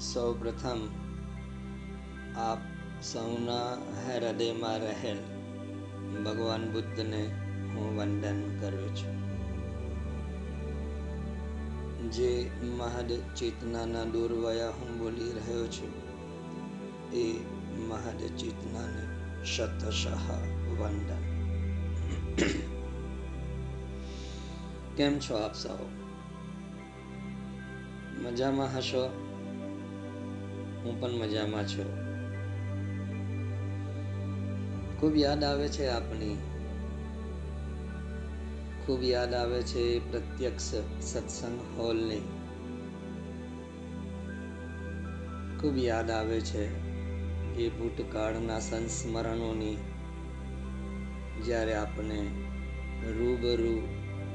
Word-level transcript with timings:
સૌ 0.00 0.34
પ્રથમ 0.34 0.88
આપ 2.36 2.58
સૌના 3.02 3.74
હૃદયમાં 3.74 4.78
રહેલ 4.78 5.16
ભગવાન 6.24 6.72
બુદ્ધને 6.72 7.26
હું 7.74 7.98
વંદન 7.98 8.58
કરું 8.60 8.96
છું. 8.96 9.24
જે 12.10 12.50
મહદ 12.62 13.22
ચેતનાના 13.36 14.04
દુર્વયા 14.04 14.68
હું 14.68 14.98
બોલી 14.98 15.32
રહ્યો 15.32 15.66
છું, 15.66 15.92
એ 17.12 17.40
મહદ 17.88 18.36
ચેતનાને 18.36 19.04
શતશઃ 19.44 20.30
વંદન. 20.80 21.34
કેમ 24.96 25.18
છો 25.18 25.34
આપ 25.34 25.54
સૌ? 25.54 25.76
મજામાં 28.22 28.78
હશો? 28.78 29.23
હું 30.84 31.00
પણ 31.00 31.10
મજામાં 31.10 31.68
છું. 31.68 32.04
ખૂબ 35.00 35.16
યાદ 35.16 35.44
આવે 35.44 35.68
છે 35.68 35.88
આપની. 35.88 36.36
ખૂબ 38.86 39.02
યાદ 39.02 39.34
આવે 39.34 39.62
છે 39.62 40.10
પ્રત્યક્ષ 40.10 40.74
સત્સંગ 41.00 41.80
હોલની. 41.80 42.20
ખૂબ 45.60 45.78
યાદ 45.78 46.10
આવે 46.10 46.40
છે 46.40 46.94
એ 47.54 47.68
ભૂતકાળના 47.68 48.60
સંસ્મરણોની, 48.60 49.76
જ્યારે 51.44 51.74
આપણે 51.74 52.20
રૂબરૂ 53.18 53.88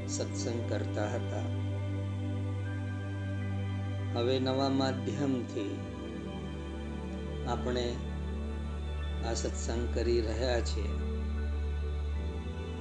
સત્સંગ 0.08 0.70
કરતા 0.70 1.08
હતા. 1.08 1.42
હવે 4.14 4.40
નવા 4.40 4.70
માધ્યમથી 4.70 5.78
આપણે 7.50 7.96
આ 9.30 9.34
સત્સંગ 9.34 9.96
કરી 9.96 10.22
રહ્યા 10.22 10.62
છીએ. 10.62 10.90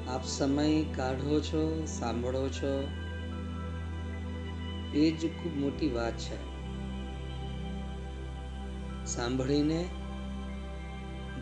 આપ 0.08 0.24
સમય 0.24 0.82
કાઢો 0.82 1.40
છો, 1.40 1.84
સાંભળો 1.84 2.48
છો. 2.48 2.88
એ 4.94 5.10
જ 5.10 5.28
ખૂબ 5.28 5.56
મોટી 5.56 5.90
વાત 5.90 6.18
છે. 6.18 6.58
સાંભળીને 9.06 9.88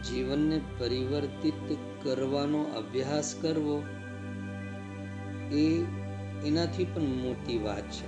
જીવનને 0.08 0.60
પરિવર્તિત 0.78 1.76
કરવાનો 2.02 2.62
અભ્યાસ 2.62 3.34
કરવો 3.40 3.82
એ 5.56 5.84
એનાથી 6.46 6.84
પણ 6.84 7.02
મોટી 7.02 7.58
વાત 7.58 7.90
છે. 7.90 8.06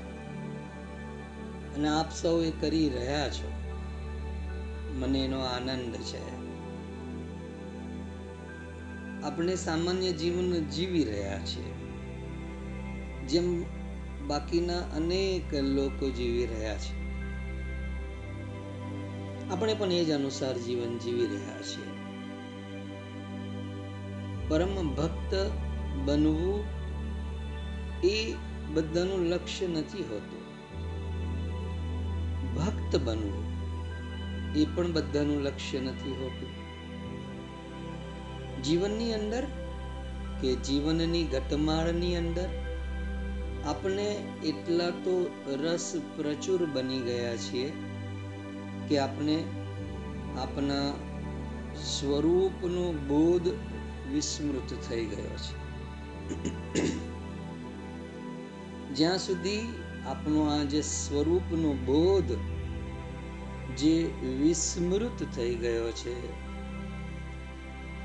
અને 1.76 1.88
આપ 1.88 2.10
સૌ 2.10 2.42
એ 2.42 2.50
કરી 2.50 2.88
રહ્યા 2.88 3.30
છો. 3.30 3.67
મને 4.98 5.18
એનો 5.18 5.40
આનંદ 5.40 5.94
છે. 5.94 6.38
આપણે 9.22 9.54
સામાન્ય 9.54 10.12
જીવન 10.12 10.64
જીવી 10.64 11.04
રહ્યા 11.04 11.38
છીએ. 11.38 11.74
જેમ 13.26 13.64
બાકીના 14.26 14.78
અનેક 14.78 15.54
લોકો 15.54 16.10
જીવી 16.10 16.46
રહ્યા 16.46 16.78
છે. 16.78 16.98
આપણે 19.50 19.74
પણ 19.74 19.92
એ 19.92 20.04
જ 20.04 20.10
અનુસાર 20.10 20.58
જીવન 20.58 20.98
જીવી 20.98 21.26
રહ્યા 21.26 21.62
છીએ. 21.62 21.98
પરમ 24.48 24.94
ભક્ત 24.94 25.50
બનવું 26.04 26.64
એ 28.04 28.34
બધાનું 28.74 29.26
લક્ષ્ય 29.26 29.66
નથી 29.66 30.02
હોતું. 30.02 30.48
ભક્ત 32.54 32.96
બનવું 32.96 33.47
એ 34.56 34.66
પણ 34.74 34.92
બધાનું 34.92 35.42
લક્ષ્ય 35.42 35.80
નથી 35.80 36.10
હોતું. 36.10 36.68
જીવનની 38.62 39.14
અંદર 39.14 39.44
કે 40.40 40.54
જીવનની 40.54 41.24
ઘટમાળની 41.24 42.16
અંદર 42.16 42.48
આપણે 43.66 44.16
એટલા 44.44 44.90
તો 44.90 45.30
રસ 45.64 46.00
પ્રચુર 46.16 46.66
બની 46.72 47.00
ગયા 47.00 47.36
છીએ 47.36 47.72
કે 48.88 48.98
આપણે 48.98 49.44
આપણા 50.38 50.92
સ્વરૂપનો 51.84 52.92
બોધ 52.92 53.48
વિસ્મૃત 54.12 54.88
થઈ 54.88 55.04
ગયો 55.04 55.36
છે. 55.36 55.68
જ્યાં 58.94 59.18
સુધી 59.18 59.74
આપણો 60.06 60.40
આ 60.40 60.64
જે 60.64 60.82
સ્વરૂપનો 60.82 61.72
બોધ 61.72 62.57
જે 63.78 64.10
વિસ્મૃત 64.42 65.34
થઈ 65.36 65.54
ગયો 65.54 65.92
છે, 65.92 66.48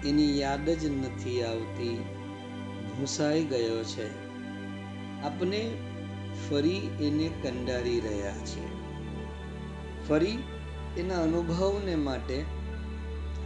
એની 0.10 0.40
યાદ 0.40 0.70
જ 0.70 0.86
નથી 0.86 1.44
આવતી 1.44 2.04
ભૂસાઈ 2.98 3.44
ગયો 3.44 3.84
છે. 3.84 4.08
આપણે 5.22 5.78
ફરી 6.50 6.78
એને 6.78 7.30
કંડારી 7.44 8.00
રહ્યા 8.00 8.32
છે 8.32 8.66
ફરી 10.08 10.38
એના 10.98 11.22
અનુભવને 11.22 11.96
માટે 11.96 12.44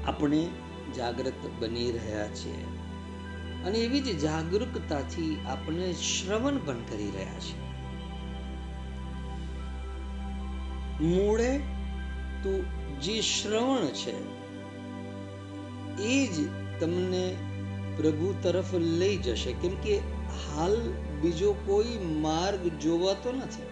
આપણે 0.05 0.49
જાગૃત 0.95 1.33
બની 1.59 1.91
રહ્યા 1.91 2.27
છીએ. 2.27 2.63
અને 3.65 3.77
એવી 3.77 3.99
જ 3.99 4.19
જાગૃતતાથી 4.19 5.39
આપણે 5.45 5.93
શ્રવણ 5.93 6.57
પણ 6.57 6.75
કરી 6.75 7.11
રહ્યા 7.11 7.39
છીએ. 7.39 7.59
મૂળે 11.05 11.76
તો 12.47 12.63
જે 13.01 13.21
શ્રવણ 13.21 13.85
છે, 13.85 14.13
એ 16.03 16.27
જ 16.27 16.35
તમને 16.79 17.35
પ્રભુ 17.97 18.35
તરફ 18.41 18.73
લઈ 18.73 19.17
જશે. 19.17 19.53
કેમ 19.53 19.73
કે 19.75 19.97
હાલ 20.35 20.75
બીજો 21.21 21.53
કોઈ 21.65 21.97
માર્ગ 21.97 22.67
જોવાતો 22.81 23.31
નથી. 23.31 23.67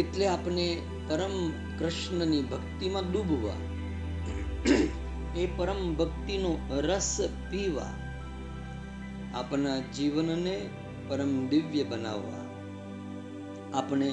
એટલે 0.00 0.26
આપણે 0.26 0.66
પરમ 1.08 1.36
કૃષ્ણની 1.78 2.42
ભક્તિમાં 2.42 3.12
ડૂબવા, 3.12 3.60
એ 5.36 5.46
પરમ 5.56 5.94
ભક્તિનો 5.94 6.58
રસ 6.70 7.20
પીવા 7.50 7.92
આપણા 9.34 9.78
જીવનને 9.78 10.56
પરમ 11.08 11.46
દિવ્ય 11.48 11.82
બનાવવા, 11.82 12.42
આપણે 13.74 14.10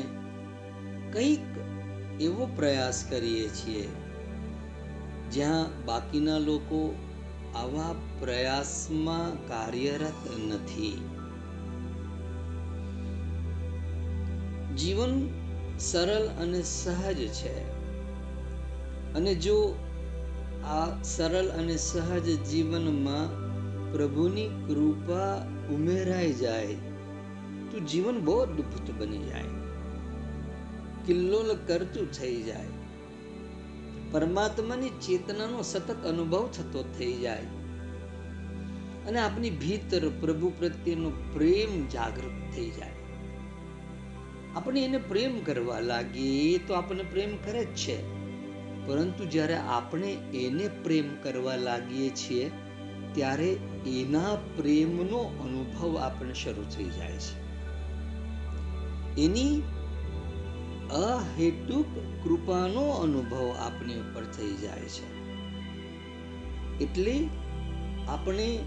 કંઈક 1.15 1.39
એવો 2.21 2.49
પ્રયાસ 2.55 3.05
કરીએ 3.09 3.49
છીએ, 3.49 3.87
જ્યાં 5.31 5.85
બાકીના 5.85 6.37
લોકો 6.37 6.95
આવા 7.55 7.95
પ્રયાસમાં 8.19 9.47
કાર્યરત 9.47 10.37
નથી. 10.37 11.09
જીવન 14.77 15.29
સરળ 15.79 16.43
અને 16.43 16.61
સહજ 16.63 17.17
છે. 17.17 17.57
અને 19.13 19.35
જો 19.35 19.75
આ 20.63 21.03
સરળ 21.03 21.45
અને 21.45 21.77
સહજ 21.77 22.39
જીવનમાં 22.39 23.27
પ્રભુની 23.91 24.47
કૃપા 24.47 25.37
ઉમેરાઈ 25.73 26.33
જાય, 26.33 26.67
તો 27.71 27.79
જીવન 27.79 28.19
બહુ 28.19 28.33
અદ્ભુત 28.33 28.91
બની 28.99 29.17
જાય. 29.17 29.54
કિલ્લોલ 31.05 31.55
કરતું 31.67 32.11
થઈ 32.11 32.41
જાય. 32.41 32.67
પરમાત્માની 34.11 34.89
ચેતનાનો 34.89 35.61
સતત 35.61 36.05
અનુભવ 36.05 36.47
થતો 36.47 36.83
થઈ 36.97 37.13
જાય. 37.13 37.41
અને 39.07 39.19
આપની 39.19 39.49
ભીતર 39.49 40.09
પ્રભુ 40.09 40.49
પ્રત્યેનો 40.49 41.09
પ્રેમ 41.09 41.88
જાગૃત 41.88 42.56
થઈ 42.56 42.69
જાય. 42.69 42.91
આપણે 44.56 44.85
એને 44.85 44.97
પ્રેમ 44.97 45.39
કરવા 45.39 45.80
લાગીએ 45.80 46.57
તો 46.57 46.74
આપણને 46.74 47.03
પ્રેમ 47.03 47.35
કરે 47.35 47.65
જ 47.65 47.68
છે. 47.68 48.25
પરંતુ 48.88 49.25
જ્યારે 49.25 49.56
આપણે 49.57 50.18
એને 50.33 50.68
પ્રેમ 50.68 51.15
કરવા 51.24 51.56
લાગીએ 51.56 52.09
છીએ, 52.09 52.51
ત્યારે 53.13 53.51
એના 53.88 54.35
પ્રેમનો 54.35 55.18
અનુભવ 55.18 55.97
આપણે 55.97 56.33
શરૂ 56.33 56.63
થઈ 56.77 56.83
જાય 56.83 57.18
છે. 57.18 57.45
એની 59.21 59.62
અહેતુક 60.89 61.85
કૃપાનો 62.23 62.89
અનુભવ 62.89 63.55
આપણી 63.59 63.95
ઉપર 63.95 64.23
થઈ 64.23 64.53
જાય 64.53 64.89
છે. 64.89 65.15
એટલે 66.79 67.29
આપણે 68.07 68.59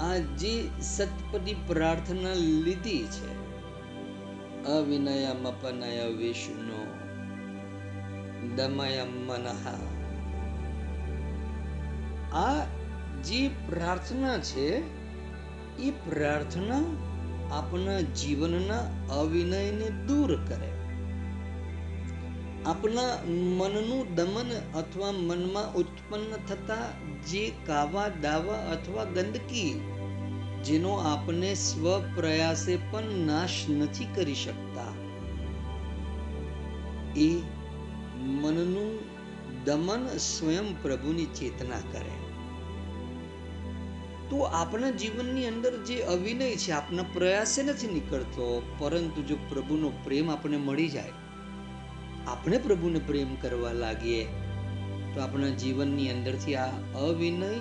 આ 0.00 0.16
જે 0.16 0.68
સતપદી 0.80 1.56
પ્રાર્થના 1.66 2.34
લીધી 2.34 3.04
છે 3.04 3.40
અવિનય 4.64 5.32
મપનય 5.42 6.06
વિષ્ણુ 6.06 6.80
દમય 8.56 9.04
મનઃ, 9.04 9.66
આ 12.34 12.64
જે 13.24 13.48
પ્રાર્થના 13.48 14.38
છે, 14.38 14.68
એ 15.78 15.90
પ્રાર્થના 15.90 16.82
આપણા 17.52 18.00
જીવનના 18.00 18.80
અવિનયને 19.14 19.90
દૂર 20.06 20.36
કરે. 20.36 20.69
આપણા 22.66 23.22
મનનું 23.26 24.14
દમન 24.14 24.50
અથવા 24.74 25.12
મનમાં 25.12 25.74
ઉત્પન્ન 25.74 26.36
થતા 26.48 26.92
જે 27.30 27.52
કાવા, 27.66 28.08
દાવા 28.08 28.70
અથવા 28.70 29.04
ગંદકી, 29.04 29.80
જેનો 30.64 30.92
આપણે 30.92 31.54
સ્વ 31.54 32.00
પ્રયાસે 32.14 32.78
પણ 32.90 33.02
નાશ 33.02 33.68
નથી 33.68 34.06
કરી 34.14 34.34
શકતા. 34.34 34.92
એ 37.16 37.42
મનનું 38.18 38.98
દમન 39.64 40.06
સ્વયં 40.18 40.82
પ્રભુની 40.82 41.24
ચેતના 41.24 41.78
કરે. 41.92 42.16
તો 44.30 44.40
આપણા 44.42 44.90
જીવનની 44.90 45.46
અંદર 45.46 45.84
જે 45.84 46.02
અવિનય 46.02 46.56
છે 46.56 46.72
આપણા 46.72 47.02
પ્રયાસે 47.02 47.62
નથી 47.62 47.86
નીકળતો, 47.86 48.62
પરંતુ 48.78 49.22
જો 49.22 49.36
પ્રભુનો 49.48 49.92
પ્રેમ 50.04 50.30
આપણને 50.30 50.56
મળી 50.56 50.88
જાય 50.88 51.12
આપણે 52.26 52.58
પ્રભુને 52.58 52.98
પ્રેમ 52.98 53.34
કરવા 53.34 53.72
લાગીએ, 53.72 54.26
તો 55.14 55.20
આપણા 55.20 55.48
જીવનની 55.48 56.10
અંદરથી 56.10 56.56
આ 56.56 56.66
અવિનય 56.94 57.58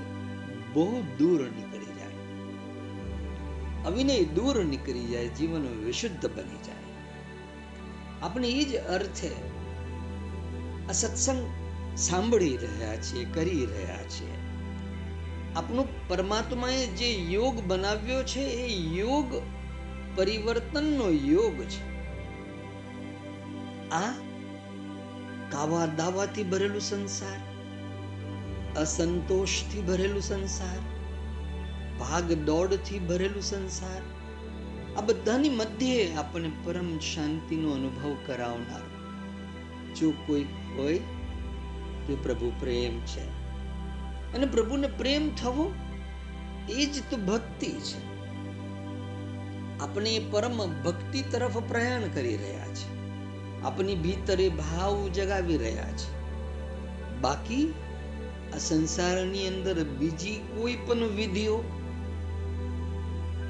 બહુ 0.73 1.01
દૂર 1.17 1.41
નીકળી 1.41 1.85
જાય. 1.85 2.09
અવિનય 3.85 4.23
દૂર 4.23 4.65
નીકળી 4.65 5.05
જાય, 5.05 5.27
જીવન 5.27 5.85
વિશુદ્ધ 5.85 6.25
બની 6.25 6.63
જાય. 6.63 6.75
આપણે 8.21 8.49
એ 8.49 8.63
જ 8.63 8.77
અર્થે 8.77 9.29
આ 10.89 10.91
સત્સંગ 10.91 11.47
સાંભળી 11.97 12.57
રહ્યા 12.57 12.95
છીએ, 12.95 13.25
કરી 13.25 13.65
રહ્યા 13.65 14.03
છીએ. 14.03 14.31
આપણો 15.55 15.87
પરમાત્માએ 16.07 16.87
જે 16.87 17.13
યોગ 17.13 17.63
બનાવ્યો 17.67 18.23
છે, 18.23 18.39
એ 18.39 18.95
યોગ 18.95 19.41
પરિવર્તનનો 20.15 21.09
યોગ 21.09 21.63
છે. 21.63 21.89
આ 23.89 24.28
કાવા 25.51 25.85
દાવાથી 25.85 26.43
ભરેલું 26.43 26.81
સંસાર, 26.81 27.37
અસંતોષથી 28.79 29.81
ભરેલું 29.81 30.21
સંસાર, 30.21 30.79
ભાગ 31.99 32.33
દોડથી 32.33 32.99
ભરેલું 32.99 33.41
સંસાર, 33.41 34.01
આ 34.97 35.01
બધાની 35.01 35.49
મધ્યે 35.49 36.15
આપણને 36.15 36.51
પરમ 36.63 36.99
શાંતિનો 36.99 37.71
અનુભવ 37.71 38.15
કરાવનાર. 38.25 38.81
જો 39.95 40.11
કોઈ 40.11 40.45
હોય 40.77 40.99
તે 42.07 42.15
પ્રભુ 42.15 42.51
પ્રેમ 42.59 42.99
છે. 42.99 43.27
અને 44.33 44.45
પ્રભુને 44.45 44.87
પ્રેમ 44.87 45.35
થવો 45.35 45.73
એ 46.69 46.85
જ 46.85 47.09
તો 47.09 47.17
ભક્તિ 47.17 47.71
છે. 47.71 48.09
આપણે 49.79 50.19
પરમ 50.31 50.83
ભક્તિ 50.83 51.21
તરફ 51.21 51.57
પ્રયાણ 51.57 52.01
કરી 52.01 52.37
રહ્યા 52.37 52.67
છે 52.67 52.88
આપની 53.63 53.95
ભીતરે 53.95 54.49
ભાવ 54.49 55.07
જગાવી 55.07 55.57
રહ્યા 55.57 55.91
છે. 55.91 56.19
બાકી 57.21 57.73
આ 58.55 58.57
સંસારની 58.57 59.47
અંદર 59.47 59.83
બીજી 59.83 60.35
કોઈ 60.35 60.75
પણ 60.75 60.95
વિધિઓ, 60.95 61.57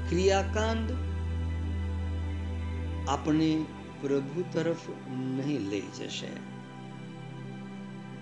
ક્રિયાકાંડ 0.08 0.90
આપણે 3.08 3.64
પ્રભુ 4.00 4.44
તરફ 4.52 4.90
નહીં 5.12 5.70
લઈ 5.70 5.80
જશે. 5.80 6.50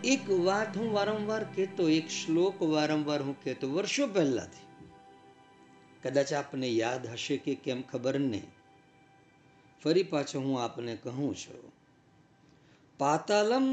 એક 0.05 0.31
વાત 0.31 0.77
હું 0.77 0.93
વારંવાર 0.93 1.45
કહેતો, 1.45 1.89
એક 1.89 2.09
શ્લોક 2.09 2.63
વારંવાર 2.63 3.23
હું 3.23 3.43
કહેતો, 3.45 3.73
વર્ષો 3.73 4.07
પહેલાથી. 4.07 4.67
કદાચ 6.03 6.33
આપને 6.33 6.69
યાદ 6.69 7.07
હશે 7.07 7.37
કે 7.37 7.55
કેમ 7.55 7.83
ખબર 7.83 8.19
નહીં. 8.19 8.47
ફરી 9.85 10.03
પાછો 10.03 10.41
હું 10.41 10.65
આપને 10.65 10.97
કહું 10.97 11.37
છું. 11.37 11.78
પાતાલમ 13.01 13.67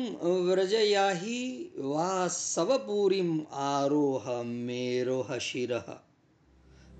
વ્રજયાહી 0.47 1.45
વા 1.85 2.25
સવપુરીમ 2.31 3.31
આરોહ 3.63 4.25
મેરોહ 4.59 5.29
શિરઃ 5.41 5.87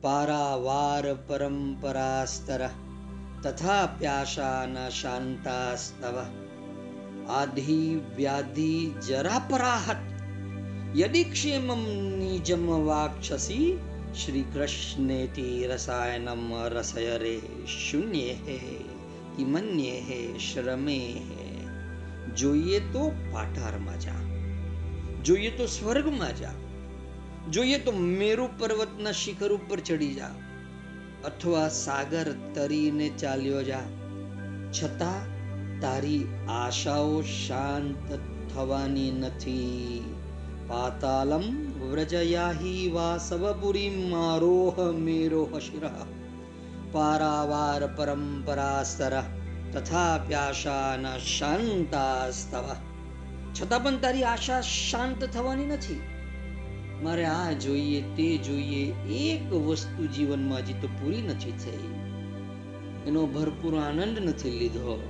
પારાવાર 0.03 1.05
પરંપરાસ્તર 1.27 2.63
તથા 3.43 3.83
પ્યાસા 3.93 4.61
ન 4.65 4.81
શાંતાસ્તવ 4.93 6.17
આધિ 7.33 7.77
વ્યાધિ 8.17 8.73
જરાપરાહત 9.03 10.03
યદિ 10.95 11.23
ક્ષેમમ 11.29 11.83
નિજમ 12.19 12.67
વાક્ષસી 12.85 13.71
શ્રી 14.15 14.47
કૃષ્ણેતિ 14.51 15.49
રસાયનમ 15.67 16.47
રસય 16.71 17.17
રે 17.19 17.35
શૂન્ય 17.77 18.35
હે 18.43 18.59
કિમન્ય 19.33 19.97
હે 20.05 20.19
શ્રમે 20.43 20.99
હે 21.29 21.44
જોઈએ 22.37 22.79
તો 22.79 23.11
પાઠારમાં 23.31 23.99
જા. 23.99 24.11
જોઈએ 25.23 25.49
તો 25.49 25.65
સ્વર્ગમાં 25.65 26.35
જા. 26.35 26.51
જોઈએ 27.51 27.77
તો 27.77 27.91
મેરુ 27.91 28.49
પર્વતના 28.59 29.11
શિખર 29.11 29.51
ઉપર 29.53 29.79
ચડી 29.79 30.13
જા. 30.13 30.31
અથવા 31.25 31.69
સાગર 31.69 32.35
તરીને 32.53 33.09
ચાલ્યો 33.09 33.63
જા. 33.63 33.79
છતાં 34.71 35.35
તારી 35.79 36.27
આશાઓ 36.49 37.21
શાંત 37.21 38.19
થવાની 38.53 39.11
નથી. 39.11 40.03
પાતાલમ 40.67 41.71
વ્રજયાહી 41.91 42.91
વાસવપુરી 42.93 43.89
મારોહ 43.89 44.91
મેરોહ 44.91 45.59
શિરઃ. 45.59 46.05
પારાવાર 46.91 47.87
પરંપરાસ્તર 47.87 49.23
તથા 49.75 50.17
પ્યાશા 50.27 50.97
ન 50.97 51.17
શાંતાસ્તવ 51.17 52.75
છતાં 53.53 53.83
પણ 53.83 53.97
તારી 53.97 54.23
આશા 54.23 54.61
શાંત 54.61 55.23
થવાની 55.23 55.65
નથી। 55.65 56.01
મારે 57.03 57.25
આ 57.25 57.51
જોઈએ, 57.51 58.01
તે 58.01 58.37
જોઈએ, 58.37 58.93
એક 59.07 59.53
વસ્તુ 59.53 60.07
જીવનમાં 60.07 60.57
હજી 60.57 60.73
તો 60.73 60.87
પૂરી 60.87 61.21
નથી 61.21 61.51
થઈ। 61.51 61.77
એનો 63.07 63.25
ભરપૂર 63.25 63.79
આનંદ 63.79 64.19
નથી 64.19 64.51
લીધો। 64.51 65.03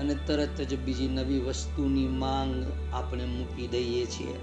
અને 0.00 0.14
તરત 0.26 0.60
જ 0.60 0.78
બીજી 0.78 1.08
નવી 1.08 1.38
વસ્તુની 1.38 2.08
માંગ 2.08 2.72
આપણે 2.92 3.24
મૂકી 3.24 3.66
દઈએ 3.66 4.06
છીએ। 4.06 4.38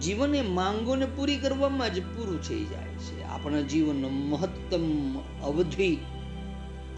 જીવન 0.00 0.34
એ 0.34 0.42
માંગોને 0.42 1.06
પૂરી 1.06 1.36
કરવામાં 1.36 1.94
જ 1.94 2.02
પૂરું 2.02 2.42
થઈ 2.42 2.64
જાય 2.64 2.94
છે। 2.94 3.22
આપણા 3.22 3.60
જીવનનો 3.60 4.08
મહત્તમ 4.08 5.18
અવધિ 5.42 5.98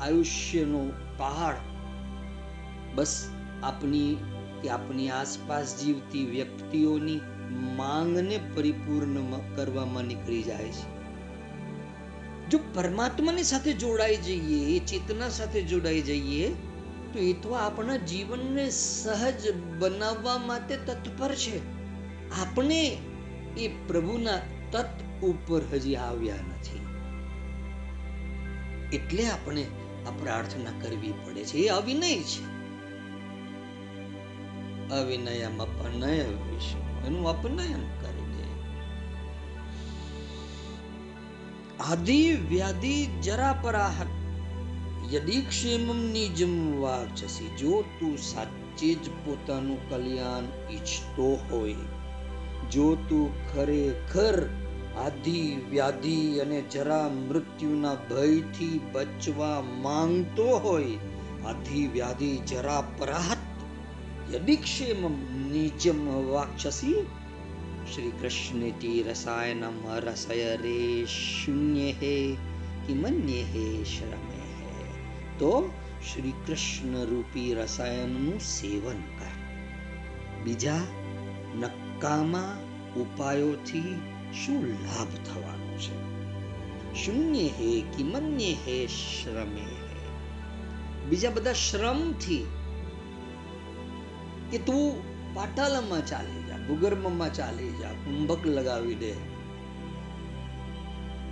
આયુષ્યનો 0.01 0.93
પહાડ. 1.23 1.55
બસ 2.95 3.29
આપની 3.63 4.17
કે 4.63 4.69
આપની 4.69 5.11
આસપાસ 5.11 5.85
જીવતી 5.85 6.27
વ્યક્તિઓની 6.27 7.21
માંગને 7.77 8.41
પરિપૂર્ણ 8.55 9.55
કરવામાં 9.57 10.05
નીકળી 10.05 10.43
જાય 10.43 10.65
છે. 10.65 11.03
જો 12.49 12.59
પરમાત્માની 12.75 13.43
સાથે 13.43 13.73
જોડાઈ 13.73 14.17
જઈએ, 14.17 14.77
એ 14.77 14.79
ચેતના 14.79 15.29
સાથે 15.29 15.63
જોડાઈ 15.63 16.01
જઈએ, 16.01 16.55
તો 17.13 17.19
એ 17.19 17.33
તો 17.33 17.51
આપણા 17.51 17.97
જીવનને 17.97 18.71
સહજ 18.71 19.55
બનાવવા 19.79 20.39
માટે 20.39 20.77
તત્પર 20.77 21.35
છે. 21.35 21.59
આપણે 22.41 22.99
એ 23.57 23.69
પ્રભુના 23.69 24.37
તત 24.73 25.23
ઉપર 25.23 25.63
હજી 25.73 25.97
આવ્યા 25.97 26.35
નથી. 26.35 26.87
એટલે 28.97 29.27
આપણે 29.27 29.67
પ્રાર્થના 30.11 30.71
કરવી 30.81 31.13
પડે 31.13 31.45
છે. 31.45 31.57
એ 31.57 31.69
અવિનય 31.69 32.23
છે. 32.23 32.53
અવિનયમ 34.89 35.63
અપનય 35.63 36.23
વિશે 36.23 37.07
એનું 37.07 37.29
અપનયન 37.29 37.83
કરી 37.83 38.37
દે. 38.37 38.43
આદિ 41.81 42.33
વ્યાધિ 42.33 43.07
જરા 43.07 43.59
પરાહત. 43.63 44.07
યદિ 45.15 45.41
ક્ષેમમ 45.41 46.11
નિજમ 46.11 46.81
વાચસી. 46.81 47.57
જો 47.57 47.83
તું 47.83 48.19
સાચે 48.19 48.95
જ 48.95 49.09
પોતાનું 49.25 49.89
કલ્યાણ 49.89 50.73
ઈચ્છતો 50.73 51.39
હોય, 51.51 51.75
જો 52.71 52.95
તું 52.95 53.53
ખરેખર 53.53 54.62
આદિ 54.97 55.57
વ્યાધિ 55.71 56.39
અને 56.39 56.63
જરા 56.63 57.09
મૃત્યુના 57.09 57.95
ભયથી 57.95 58.81
બચવા 58.93 59.61
માંગતો 59.61 60.45
હોય, 60.45 60.97
આધિ, 61.47 61.87
વ્યાધિ, 61.87 62.37
જરા 62.37 62.83
પરાહત. 62.99 63.39
યદિક્ષેમ 64.35 65.13
નિજમ 65.53 66.09
વાક્ષસી 66.09 67.07
શ્રી 67.95 68.11
કૃષ્ણેતિ 68.11 69.03
રસાયનમ 69.03 69.95
રસય 69.95 70.57
રે 70.57 71.07
શૂન્ય 71.07 71.93
હે 71.93 72.35
કિમન્ય 72.87 73.33
હે 73.33 73.85
શ્રમે 73.85 74.41
હે 74.41 74.85
તો 75.39 75.71
શ્રી 76.13 76.33
કૃષ્ણ 76.47 77.05
રૂપી 77.05 77.55
રસાયનનું 77.55 78.41
સેવન 78.41 79.01
કર. 79.01 79.33
બીજા 80.45 80.81
નક્કામાં 81.61 82.73
ઉપાયોથી 82.95 84.12
શું 84.33 84.65
લાભ 84.83 85.13
થવાનો 85.23 85.73
છે 85.77 85.95
શૂન્ય 86.95 87.47
હે 87.51 87.71
કિમન્ય 87.93 88.53
હે 88.65 88.77
શ્રમે 88.89 89.67
બીજા 91.09 91.31
બધા 91.31 91.59
શ્રમથી 91.59 92.45
કે 94.51 94.59
તું 94.61 95.03
પાટાલમાં 95.35 96.05
ચાલી 96.05 96.43
જા 96.49 96.61
ભૂગર્ભમાં 96.67 97.33
ચાલી 97.33 97.73
જા 97.81 97.93
કુંભક 98.01 98.43
લગાવી 98.51 98.97
દે 98.97 99.13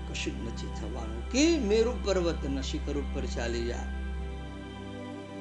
કશું 0.07 0.37
જ 0.37 0.45
નથી 0.45 0.73
થવાનું 0.75 1.25
કે 1.33 1.45
મેરુ 1.65 1.93
પર્વત 2.05 2.43
નશીકર 2.51 2.97
ઉપર 2.97 3.25
ચાલી 3.27 3.67
જા 3.69 3.87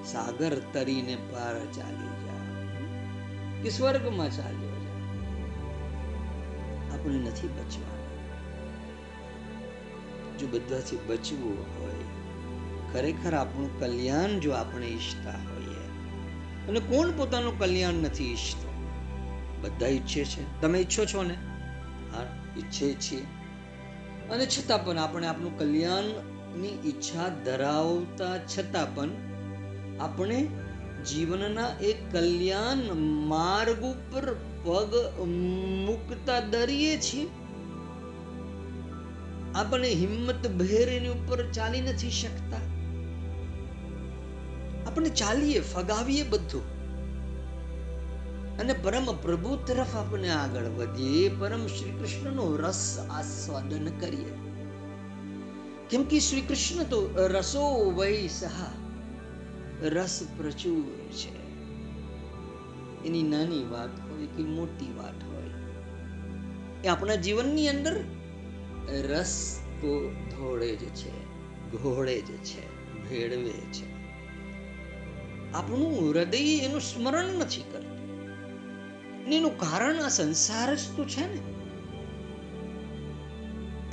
સાગર 0.06 0.54
તરીને 0.74 1.16
પાર 1.30 1.56
ચાલી 1.75 2.16
જા 2.24 2.42
કે 3.62 3.70
સ્વર્ગમાં 3.70 4.32
ચાલ્યો 4.32 4.69
જા 7.00 7.06
આપણે 7.06 7.29
નથી 7.29 7.48
બચવાનું. 7.48 8.00
જો 10.38 10.48
બધાથી 10.48 10.98
બચવું 11.08 11.58
હોય, 11.60 11.96
ખરેખર 12.94 13.34
આપણું 13.34 13.79
કલ્યાણ 13.79 14.39
જો 14.39 14.51
આપણે 14.51 14.88
ઈચ્છતા 14.88 15.32
હોઈએ, 15.32 15.88
અને 16.68 16.79
કોણ 16.79 17.12
પોતાનું 17.12 17.60
કલ્યાણ 17.60 17.94
નથી 17.94 18.32
ઈચ્છતો? 18.32 18.70
બધા 19.62 19.88
ઈચ્છે 19.88 20.24
છે. 20.24 20.62
તમે 20.62 20.79
ઈચ્છો 20.79 21.06
છો 21.06 21.24
ને? 21.24 21.34
હા, 22.13 22.25
ઈચ્છે 22.58 22.94
છીએ. 22.94 23.22
અને 24.29 24.46
છતાં 24.46 24.86
પણ 24.86 24.98
આપણે 24.98 25.27
આપણું 25.27 25.58
કલ્યાણની 25.58 26.89
ઈચ્છા 26.89 27.29
ધરાવતા 27.29 28.38
છતાં 28.38 28.96
પણ 28.96 29.10
આપણે 30.00 30.48
જીવનના 31.10 31.70
એક 31.82 32.12
કલ્યાણ 32.12 32.96
માર્ગ 33.27 33.82
ઉપર 33.82 34.36
પગ 34.63 34.96
મૂકતા 35.86 36.39
ડરીએ 36.39 36.98
છીએ. 36.98 37.30
આપણે 39.56 39.94
હિંમત 39.94 40.48
ભેર 40.48 40.89
એની 40.89 41.08
ઉપર 41.08 41.51
ચાલી 41.51 41.82
નથી 41.82 42.12
શકતા. 42.12 42.58
આપણે 44.88 45.10
ચાલીએ, 45.10 45.60
ફગાવીએ 45.60 46.24
બધું. 46.24 46.80
અને 48.60 48.74
પરમ 48.74 49.16
પ્રભુ 49.22 49.56
તરફ 49.56 49.96
આપણે 49.96 50.30
આગળ 50.30 50.63
વધીએ, 50.63 51.30
પરમ 51.30 51.68
શ્રી 51.68 51.92
કૃષ્ણનો 51.92 52.58
રસ 52.58 53.00
આસ્વાદન 53.10 53.86
કરીએ. 54.00 54.34
કેમ 55.89 56.04
કે 56.04 56.20
શ્રી 56.20 56.42
કૃષ્ણ 56.42 56.84
તો 56.84 57.10
રસો 57.16 57.92
વૈ 57.92 58.28
સહા, 58.28 58.72
રસ 59.82 60.28
પ્રચુર 60.38 60.84
છે. 61.12 61.39
એની 63.06 63.24
નાની 63.24 63.63
વાત 63.63 64.09
કે 64.26 64.44
મોટી 64.44 64.94
વાત 64.94 65.24
હોય. 65.24 65.50
એ 66.84 66.88
આપણા 66.88 67.16
જીવનની 67.16 67.70
અંદર 67.70 68.04
રસ 69.10 69.60
તો 69.82 70.10
ધોળે 70.10 70.76
જ 70.76 70.86
છે, 70.86 71.26
ઘોળે 71.72 72.22
જ 72.22 72.26
છે, 72.26 72.80
ભેળવે 73.10 73.52
છે. 73.52 74.00
આપણું 75.52 76.10
હૃદય 76.10 76.60
એનું 76.60 76.82
સ્મરણ 76.82 77.26
નથી 77.26 77.64
કરતું. 77.72 78.00
એનું 79.32 79.58
કારણ 79.58 80.02
આ 80.02 80.10
સંસાર 80.10 80.76
જ 80.76 80.80
તો 80.98 81.06
છે 81.06 81.22
ને. 81.22 81.42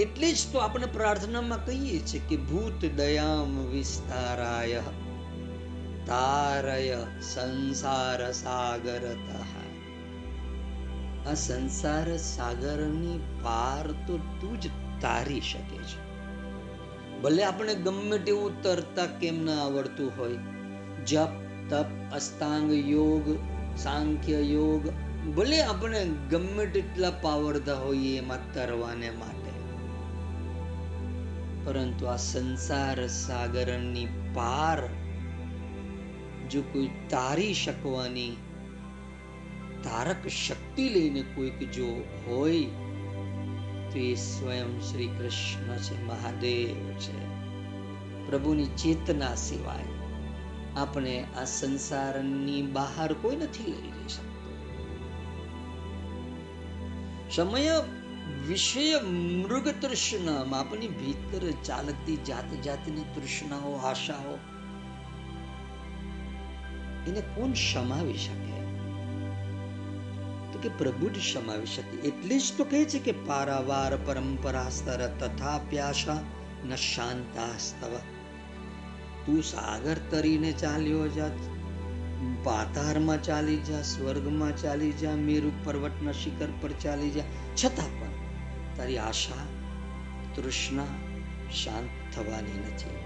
એટલે 0.03 0.33
જ 0.33 0.37
તો 0.53 0.59
આપણે 0.59 0.87
પ્રાર્થનામાં 0.87 1.67
કહીએ 1.67 1.99
છીએ 1.99 2.21
કે 2.29 2.37
ભૂત 2.37 2.85
દયામ 2.85 3.67
વિસ્તારાય, 3.67 4.83
તારય 6.07 6.99
સંસાર 7.21 8.33
સાગરતઃ. 8.33 9.76
આ 11.27 11.35
સંસાર 11.35 12.17
સાગરની 12.17 13.21
પાર 13.43 13.87
તો 14.07 14.19
તું 14.19 14.61
જ 14.61 14.67
તારી 15.01 15.41
શકે 15.41 15.77
છે. 15.77 16.07
ભલે 17.21 17.45
આપણે 17.45 17.75
ગમે 17.75 18.19
તેવું 18.19 18.63
તરતા 18.63 19.07
કેમ 19.07 19.45
ના 19.45 19.65
આવડતું 19.65 20.13
હોય. 20.19 20.37
જપ, 21.07 21.29
તપ, 21.71 21.87
અષ્ટાંગ 22.13 22.73
યોગ, 22.73 23.39
સાંખ્ય 23.79 24.41
યોગ, 24.41 24.91
ભલે 25.35 25.63
આપણે 25.63 26.07
ગમે 26.31 26.67
તેટલા 26.67 27.11
પાવરતા 27.11 27.75
હોઈએ 27.75 28.19
એમાં 28.19 28.53
તરવાને 28.53 29.11
માટે. 29.11 29.47
પરંતુ 31.65 32.07
આ 32.07 32.17
સંસાર 32.17 33.07
સાગરની 33.07 34.07
પાર 34.35 34.87
જો 36.51 36.63
કોઈ 36.63 36.91
તારી 37.11 37.55
શકવાની 37.55 38.37
તારક 39.87 40.29
શક્તિ 40.29 40.89
લઈને 40.89 41.23
કોઈક 41.23 41.71
જો 41.71 41.87
હોય, 42.27 42.65
તો 43.93 43.99
એ 43.99 44.15
સ્વયં 44.15 44.81
શ્રી 44.81 45.07
કૃષ્ણ 45.07 45.77
છે, 45.77 46.05
મહાદેવ 46.05 46.99
છે. 46.99 47.47
પ્રભુની 48.27 48.67
ચેતના 48.67 49.35
સિવાય 49.35 49.85
આપણે 50.77 51.25
આ 51.37 51.45
સંસારની 51.45 52.63
બહાર 52.63 53.13
કોઈ 53.13 53.37
નથી 53.37 53.67
લઈ 53.67 53.77
જઈ 53.77 54.09
શકતો. 54.09 54.37
સમય 57.31 57.83
વિષય 58.49 59.01
મૃગ 59.43 59.69
તૃષ્ણામાં 59.69 60.61
આપણી 60.61 60.89
ભીતર 60.89 61.51
ચાલતી 61.65 62.17
જાત 62.17 62.63
જાતની 62.63 63.01
તૃષ્ણાઓ, 63.01 63.73
આશાઓ, 63.73 64.39
એને 67.07 67.21
કોણ 67.21 67.53
સમાવી 67.53 68.15
શકે? 68.15 68.46
કે 70.69 70.79
પ્રભુ 70.79 71.09
જ 71.09 71.35
સમાવી 71.35 71.67
શકે. 71.67 71.97
એટલે 71.97 72.39
જ 72.39 72.43
તો 72.57 72.65
કહે 72.65 72.85
છે 72.85 72.99
કે 72.99 73.13
પારાવાર 73.13 73.97
પરંપરા 73.97 74.69
સ્તર 74.69 75.07
તથા 75.07 75.59
પ્યાસા 75.59 76.21
ન 76.65 76.77
શાંતાસ્તવ. 76.77 77.97
તું 79.27 79.43
સાગર 79.43 79.97
તરીને 80.11 80.53
ચાલ્યો 80.53 81.09
જા 81.09 81.31
પાતારમાં 82.45 83.23
ચાલી 83.23 83.57
જા, 83.57 83.83
સ્વર્ગમાં 83.83 84.57
ચાલી 84.57 84.93
જા, 84.93 85.11
મેરુ 85.11 85.53
પર્વતના 85.65 86.13
શિખર 86.13 86.47
પર 86.61 86.73
ચાલી 86.73 87.11
જા. 87.11 87.23
છતાં 87.65 88.01
પણ 88.01 88.13
તારી 88.77 88.99
આશા, 88.99 89.47
તૃષ્ણા 90.35 90.87
શાંત 91.65 92.15
થવાની 92.15 92.59
નથી. 92.59 92.97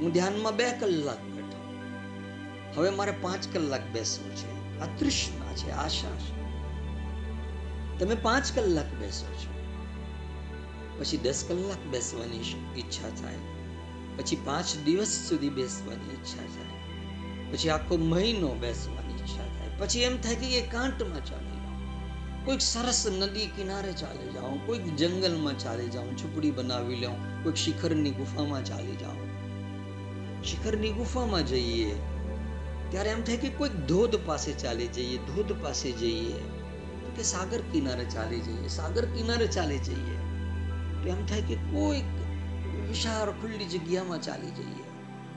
હું 0.00 0.12
ધ્યાનમાં 0.12 0.56
બે 0.56 0.70
કલાક 0.80 1.22
બેઠો. 1.22 1.74
હવે 2.76 2.90
મારે 2.90 3.10
પાંચ 3.10 3.48
કલાક 3.52 3.86
બેસવું 3.92 4.36
છે. 4.36 4.80
આ 4.80 4.86
તૃષ્ણા 4.98 5.41
છે, 5.52 5.70
આશા 5.70 6.10
છે. 6.10 6.42
તમે 7.98 8.14
પાંચ 8.14 8.52
કલાક 8.54 8.94
બેસો 8.94 9.26
છો. 9.26 9.52
પછી 10.98 11.16
દસ 11.16 11.44
કલાક 11.48 11.86
બેસવાની 11.90 12.54
ઈચ્છા 12.76 13.08
થાય. 13.08 13.38
પછી 14.16 14.36
પાંચ 14.44 14.76
દિવસ 14.84 15.28
સુધી 15.28 15.48
બેસવાની 15.48 16.14
ઈચ્છા 16.14 16.42
થાય. 16.42 16.82
પછી 17.52 17.68
આખો 17.68 17.96
મહિનો 17.96 18.54
બેસવાની 18.54 19.14
ઈચ્છા 19.14 19.36
થાય. 19.36 19.78
પછી 19.78 20.00
એમ 20.00 20.16
થાય 20.16 20.34
કે 20.34 20.58
એકાંતમાં 20.58 21.24
ચાલી 21.24 21.46
જાઉં 21.46 21.62
કોઈક 22.44 22.60
સરસ 22.60 23.06
નદી 23.06 23.46
કિનારે 23.46 23.92
ચાલી 23.92 24.32
જાઉં 24.34 24.66
કોઈક 24.66 24.96
જંગલમાં 24.96 25.58
ચાલી 25.58 25.88
જાઉં 25.88 26.16
ઝૂંપડી 26.16 26.50
બનાવી 26.50 26.96
લઉં 26.96 27.42
કોઈક 27.42 27.56
શિખરની 27.56 28.10
ગુફામાં 28.10 28.64
ચાલી 28.64 28.96
જાઉં 28.96 29.32
શિખરની 30.44 30.92
ગુફામાં 30.92 31.46
જઈએ 31.46 31.94
ત્યારે 32.92 33.10
એમ 33.10 33.22
થાય 33.22 33.36
કે 33.36 33.48
કોઈક 33.48 33.72
ધોધ 33.72 34.16
પાસે 34.26 34.52
ચાલી 34.52 34.86
જઈએ, 34.86 35.18
ધોધ 35.18 35.62
પાસે 35.62 35.92
જઈએ. 35.92 36.34
કે 37.16 37.22
સાગર 37.22 37.60
કિનારે 37.60 38.04
ચાલી 38.04 38.40
જઈએ, 38.40 38.68
સાગર 38.68 39.04
કિનારે 39.04 39.46
ચાલી 39.46 39.78
જઈએ. 39.78 40.16
તો 41.02 41.08
એમ 41.08 41.26
થાય 41.26 41.42
કે 41.42 41.54
કોઈક 41.54 42.04
વિશાળ 42.88 43.30
ખુલ્લી 43.30 43.64
જગ્યામાં 43.64 44.22
ચાલી 44.22 44.50
જઈએ. 44.50 44.84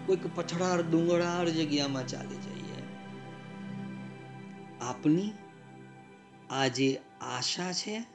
કોઈક 0.06 0.36
પથડાર 0.36 0.82
ડુંગરાળ 0.82 1.50
જગ્યામાં 1.50 2.08
ચાલી 2.08 2.36
જઈએ. 2.36 2.84
આપની 4.82 5.32
આ 6.50 6.68
જે 6.68 7.02
આશા 7.22 7.74
છે, 7.74 8.06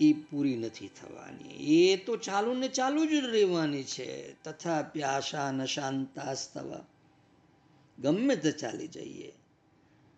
એ 0.00 0.12
પૂરી 0.12 0.56
નથી 0.56 0.88
થવાની. 0.88 1.48
એ 1.78 1.96
તો 1.96 2.16
ચાલુ 2.16 2.54
ને 2.54 2.68
ચાલુ 2.68 3.06
જ 3.06 3.12
રહેવાની 3.12 3.82
છે. 3.82 4.42
તથા 4.44 4.82
પ્યાસા 4.82 5.52
ન 5.52 5.64
શાંતાસ્તવ. 5.64 6.80
ગમે 8.00 8.36
તે 8.36 8.52
ચાલી 8.52 8.88
જઈએ. 8.88 9.32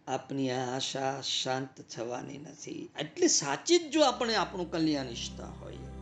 આપની 0.06 0.50
આશા 0.50 1.20
શાંત 1.20 1.80
થવાની 1.96 2.38
નથી. 2.38 2.88
એટલે 2.98 3.26
સાચી 3.26 3.78
જ 3.78 3.90
જો 3.90 4.02
આપણે 4.02 4.34
આપણું 4.34 4.70
કલ્યાણ 4.70 5.06
ઈચ્છતા 5.06 5.46
હોઈએ. 5.46 5.92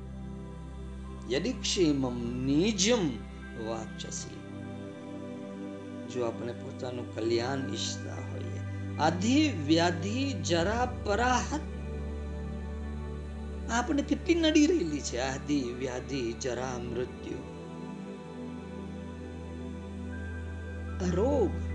યદિ 1.34 1.52
ક્ષેમમ 1.52 2.44
નિજમ 2.46 3.10
વાચસી. 3.66 4.37
જો 6.12 6.25
આપણે 6.25 6.52
પોતાનું 6.52 7.14
કલ્યાણ 7.14 7.58
ઈચ્છતા 7.58 8.14
હોઈએ. 8.14 8.60
આધિ 8.99 9.52
વ્યાધિ 9.66 10.32
જરા 10.32 11.00
પરાહત. 11.04 11.60
આપણે 13.70 14.02
કેટલી 14.02 14.34
નડી 14.34 14.66
રહેલી 14.66 15.00
છે? 15.00 15.18
આધિ 15.18 15.62
વ્યાધિ 15.62 16.32
જરા 16.32 16.78
મૃત્યુ. 16.78 17.37
રોગ 21.10 21.69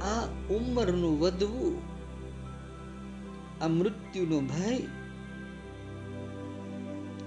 આ 0.00 0.24
ઉંમરનું 0.50 1.20
વધવું 1.20 1.76
આ 3.60 3.68
મૃત્યુનો 3.68 4.38
ભય 4.42 4.72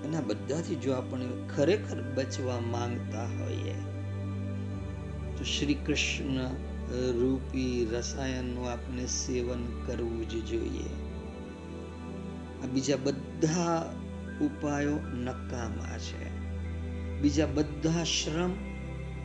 એના 0.04 0.22
બધાથી 0.22 0.76
જો 0.76 0.94
આપણે 0.94 1.28
ખરેખર 1.48 2.00
બચવા 2.16 2.62
માંગતા 2.68 3.28
હોઈએ 3.34 3.76
તો 5.36 5.44
શ્રી 5.44 5.78
કૃષ્ણ 5.86 6.40
રૂપી 7.20 7.76
રસાયણનું 7.92 8.68
આપણે 8.68 9.06
સેવન 9.08 9.62
કરવું 9.86 10.26
જ 10.28 10.42
જોઈએ 10.42 10.90
આ 12.62 12.68
બીજા 12.68 12.98
બધા 12.98 13.78
ઉપાયો 14.42 14.98
નકામા 15.20 15.98
છે 16.00 16.32
બીજા 17.22 17.48
બધા 17.48 18.06
શ્રમ 18.06 18.54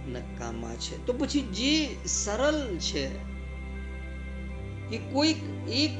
નકામા 0.08 0.76
છે 0.76 0.94
તો 1.06 1.12
પછી 1.12 1.44
જે 1.52 1.74
સરળ 2.16 2.60
છે 2.80 3.04
કે 4.90 4.98
કોઈક 4.98 5.68
એક 5.68 5.90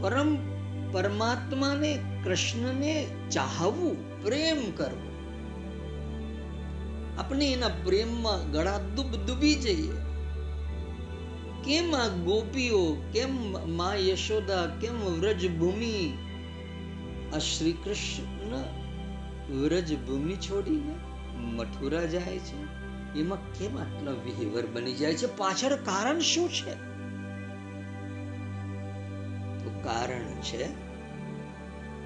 પરમ 0.00 0.52
પરમાત્માને, 0.92 1.98
કૃષ્ણને 2.24 3.06
ચાહવું, 3.30 4.22
પ્રેમ 4.22 4.70
કરવો. 4.70 5.12
આપણે 7.18 7.52
એના 7.52 7.68
પ્રેમમાં 7.68 8.52
ગળા 8.52 8.78
દુબ 8.78 9.06
ડૂબી 9.26 9.54
જઈએ. 9.54 9.92
કેમ 11.64 11.96
આ 11.96 12.08
ગોપીઓ, 12.08 12.96
કેમ 13.12 13.56
મા 13.76 13.94
યશોદા, 13.94 14.66
કેમ 14.66 14.94
વ્રજભૂમિ? 14.94 16.12
આ 17.34 17.38
શ્રી 17.38 17.72
કૃષ્ણ 17.72 18.56
વ્રજભૂમિ 19.54 20.36
છોડીને 20.36 20.94
મથુરા 21.38 22.04
જાય 22.04 22.38
છે. 22.38 22.82
એમાં 23.20 23.52
કેમ 23.52 23.78
આટલા 23.78 24.10
વિહેવર 24.10 24.66
બની 24.66 24.94
જાય 24.94 25.14
છે? 25.14 25.36
પાછળ 25.36 25.76
કારણ 25.76 26.18
શું 26.18 26.48
છે? 26.48 26.91
કારણ 29.84 30.40
છે, 30.40 30.64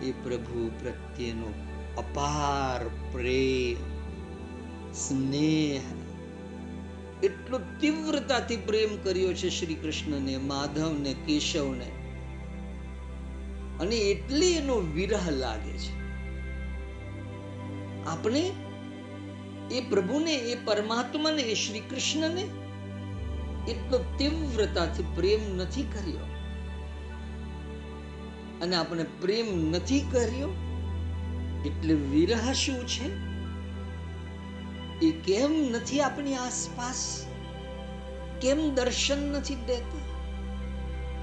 એ 0.00 0.12
પ્રભુ 0.12 0.70
પ્રત્યેનો 0.80 1.52
અપાર 1.98 2.88
પ્રેમ, 3.12 3.96
સ્નેહ, 4.92 6.06
એટલો 7.22 7.60
તીવ્રતાથી 7.80 8.56
પ્રેમ 8.56 8.96
કર્યો 9.04 9.34
છે 9.34 9.48
શ્રી 9.48 9.74
કૃષ્ણને 9.74 10.36
માધવને, 10.36 11.14
કેશવને. 11.14 11.90
અને 13.80 13.96
એટલે 13.96 14.52
એનો 14.52 14.74
વિરહ 14.74 15.30
લાગે 15.30 15.78
છે. 15.78 16.06
આપણે 18.06 18.52
એ 19.70 19.80
પ્રભુને, 19.80 20.34
એ 20.34 20.64
પરમાત્માને, 20.64 21.42
એ 21.42 21.54
શ્રી 21.54 21.80
કૃષ્ણને 21.80 22.42
એટલો 23.70 24.04
તીવ્રતાથી 24.18 25.04
પ્રેમ 25.14 25.56
નથી 25.56 25.82
કર્યો. 25.82 26.35
અને 28.62 28.76
આપણે 28.76 29.02
પ્રેમ 29.02 29.70
નથી 29.70 30.00
કર્યો? 30.00 30.48
એટલે 31.66 31.94
વિરહ 31.94 32.52
શું 32.52 32.86
છે? 32.86 33.36
એ 35.06 35.10
કેમ 35.10 35.52
નથી 35.52 36.00
આપણી 36.00 36.34
આસપાસ? 36.34 37.26
કેમ 38.42 38.74
દર્શન 38.74 39.18
નથી 39.32 39.54
દેતા? 39.54 40.06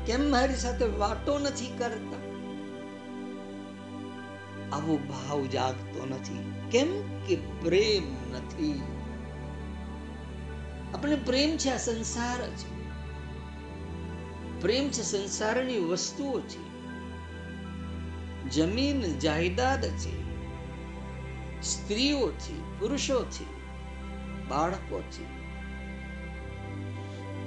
કેમ 0.05 0.31
મારી 0.31 0.55
સાથે 0.55 0.85
વાતો 0.85 1.39
નથી 1.39 1.67
કરતા? 1.77 2.33
આવો 4.75 4.97
ભાવ 4.97 5.45
જાગતો 5.45 6.05
નથી. 6.05 6.53
કેમ 6.71 7.01
કે 7.27 7.35
પ્રેમ 7.35 8.33
નથી? 8.35 8.81
આપણે 10.93 11.15
પ્રેમ 11.15 11.57
છે 11.57 11.69
આ 11.69 11.77
સંસાર 11.77 12.49
છે 12.49 12.83
પ્રેમ 14.61 14.89
છે 14.89 15.01
સંસારની 15.01 15.79
વસ્તુઓ 15.79 16.39
છે. 16.39 16.82
જમીન 18.49 19.01
જાયદાદ 19.19 19.85
છે. 19.85 20.23
સ્ત્રીઓથી, 21.61 22.63
પુરુષોથી, 22.79 23.45
બાળકોથી. 24.49 25.25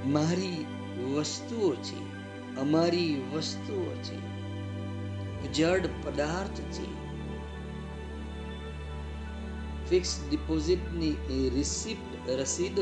મારી 0.09 0.67
વસ્તુઓ 1.15 1.75
છે, 1.75 2.17
અમારી 2.61 3.23
વસ્તુઓ 3.33 4.03
છે. 4.03 4.37
જડ 5.53 5.89
પદાર્થ 6.03 6.61
છે. 6.61 7.07
ફિક્સ 9.91 10.31
ડિપોઝિટની 10.31 11.11
રિસિપ્ટ 11.55 12.29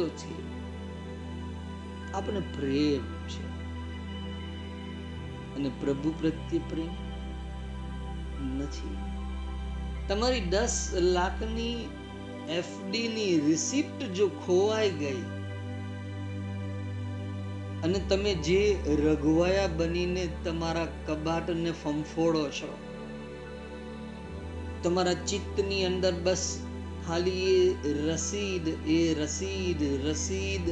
છે. 0.08 0.54
આપણે 2.12 2.40
પ્રેમ 2.40 3.28
છે. 3.28 3.46
અને 5.54 5.70
પ્રભુ 5.80 6.14
પ્રત્યે 6.20 6.60
પ્રેમ. 6.68 7.03
નથી. 8.44 8.96
તમારી 10.08 10.40
દસ 10.40 10.76
લાખની 11.16 11.88
એફડીની 12.50 13.34
રિસિપ્ટ 13.46 14.02
જો 14.16 14.26
ખોવાઈ 14.46 14.90
ગઈ 14.90 15.22
અને 17.84 17.98
તમે 18.08 18.34
જે 18.46 18.60
રઘવાયા 19.04 19.76
બનીને 19.76 20.24
તમારા 20.44 20.88
કબાટને 21.06 21.72
ફંફોડો 21.82 22.44
છો, 22.48 22.70
તમારા 24.82 25.14
ચિત્તની 25.26 25.84
અંદર 25.84 26.14
બસ 26.24 26.44
ખાલી 27.06 27.54
એ 27.84 27.92
રસીદ 28.08 28.68
એ 28.88 28.98
રસીદ 29.14 29.80
રસીદ 30.06 30.64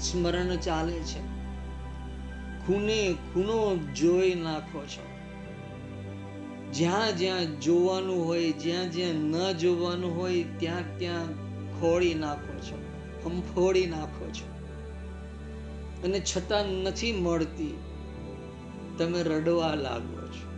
સ્મરણ 0.00 0.50
ચાલે 0.56 0.98
છે. 1.10 1.20
ખૂને 2.66 3.00
ખૂનો 3.32 3.58
જોઈ 3.94 4.34
નાખો 4.34 4.80
છો. 4.86 5.04
જ્યાં 6.74 7.18
જ્યાં 7.18 7.60
જોવાનું 7.60 8.26
હોય, 8.26 8.52
જ્યાં 8.52 8.92
જ્યાં 8.92 9.14
ન 9.14 9.52
જોવાનું 9.52 10.16
હોય, 10.16 10.44
ત્યાં 10.58 10.98
ત્યાં 10.98 11.26
ખોળી 11.80 12.14
નાખો 12.14 12.58
છો 12.58 12.78
ફંફોડી 13.24 13.86
નાખો 13.86 14.26
છો. 14.26 14.54
અને 16.04 16.20
છતાં 16.20 16.66
નથી 16.66 17.12
મળતી, 17.12 17.78
તમે 18.98 19.22
રડવા 19.22 19.74
લાગો 19.74 20.26
છો. 20.26 20.54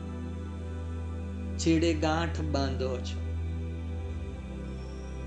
છેડે 1.59 1.95
ગાંઠ 1.95 2.41
બાંધો 2.41 2.99
છો. 2.99 3.27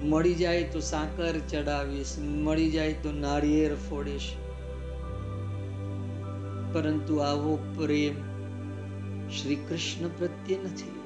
મળી 0.04 0.36
જાય 0.36 0.63
તો 0.63 0.80
સાકર 0.80 1.39
ચડાવીશ, 1.49 2.19
મળી 2.19 2.71
જાય 2.71 2.93
તો 2.93 3.12
નાળિયેર 3.12 3.75
ફોડીશ. 3.75 4.34
પરંતુ 6.73 7.17
આવો 7.17 7.56
પ્રેમ 7.56 8.29
શ્રી 9.32 9.56
કૃષ્ણ 9.56 10.08
પ્રત્યે 10.08 10.58
નથી. 10.58 11.00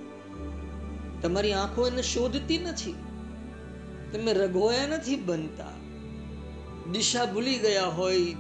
તમારી 1.22 1.54
આંખો 1.54 1.88
એને 1.88 2.02
શોધતી 2.02 2.58
નથી. 2.58 2.96
તમે 4.14 4.34
રઘોયા 4.34 4.88
નથી 4.88 5.16
બનતા. 5.16 5.68
દિશા 6.92 7.26
ભૂલી 7.26 7.58
ગયા 7.58 7.86
હોય 7.86 8.36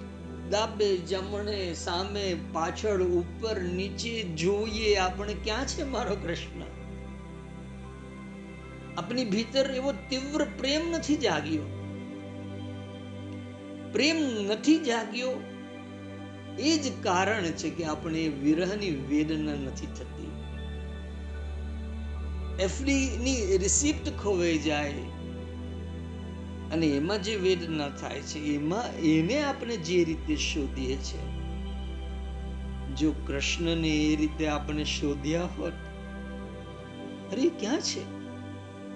ડાબે 0.49 0.97
જમણે, 0.97 1.73
સામે, 1.73 2.35
પાછળ, 2.53 3.01
ઉપર, 3.01 3.61
નીચે 3.61 4.23
જોઈએ 4.23 4.95
આપણે 4.95 5.33
ક્યાં 5.33 5.65
છે 5.65 5.83
મારો 5.83 6.15
કૃષ્ણ? 6.15 6.61
આપની 8.97 9.25
ભીતર 9.25 9.71
એવો 9.71 9.91
તીવ્ર 10.09 10.43
પ્રેમ 10.57 10.91
નથી 10.91 11.15
જાગ્યો. 11.15 11.61
પ્રેમ 13.91 14.15
નથી 14.47 14.77
જાગ્યો 14.77 15.52
એ 16.59 16.77
જ 16.77 17.03
કારણ 17.03 17.43
છે 17.43 17.69
કે 17.69 17.85
આપણે 17.85 18.27
વિરહની 18.27 18.91
વેદના 18.91 19.53
નથી 19.53 19.85
થતી. 19.85 20.31
એફડી 22.59 23.17
ની 23.23 23.57
રિસિપ્ટ 23.57 24.09
ખોવાઈ 24.23 24.57
જાય 24.57 24.93
અને 26.73 26.87
એમાં 26.87 27.23
જે 27.23 27.35
વેદના 27.35 27.89
થાય 27.89 28.21
છે, 28.21 28.39
એમાં 28.39 28.95
એને 28.95 29.43
આપણે 29.43 29.77
જે 29.77 30.03
રીતે 30.03 30.35
શોધીએ 30.35 30.95
છીએ 30.95 31.19
જો 32.95 33.11
કૃષ્ણને 33.27 33.87
એ 33.87 34.15
રીતે 34.15 34.47
આપણે 34.47 34.83
શોધ્યા 34.83 35.43
હોત, 35.43 35.73
અરે 37.31 37.49
ક્યાં 37.59 37.81
છે? 37.81 38.03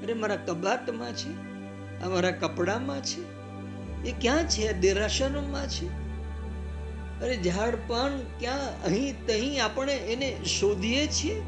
અરે 0.04 0.14
મારા 0.14 0.36
કબાટમાં 0.36 1.14
છે, 1.14 1.32
આ 2.04 2.10
મારા 2.10 2.32
કપડામાં 2.32 3.02
છે, 3.02 3.22
એ 4.10 4.14
ક્યાં 4.22 4.44
છે? 4.44 4.68
આ 4.68 4.80
દેરાસરોમાં 4.80 5.68
છે? 5.68 6.07
અરે 7.22 7.38
ઝાડ 7.38 7.76
પણ 7.88 8.12
ક્યાં 8.40 8.84
અહીં 8.84 9.26
તહીં 9.28 9.64
આપણે 9.64 9.94
એને 9.94 10.46
શોધીએ 10.46 11.08
છીએ? 11.08 11.44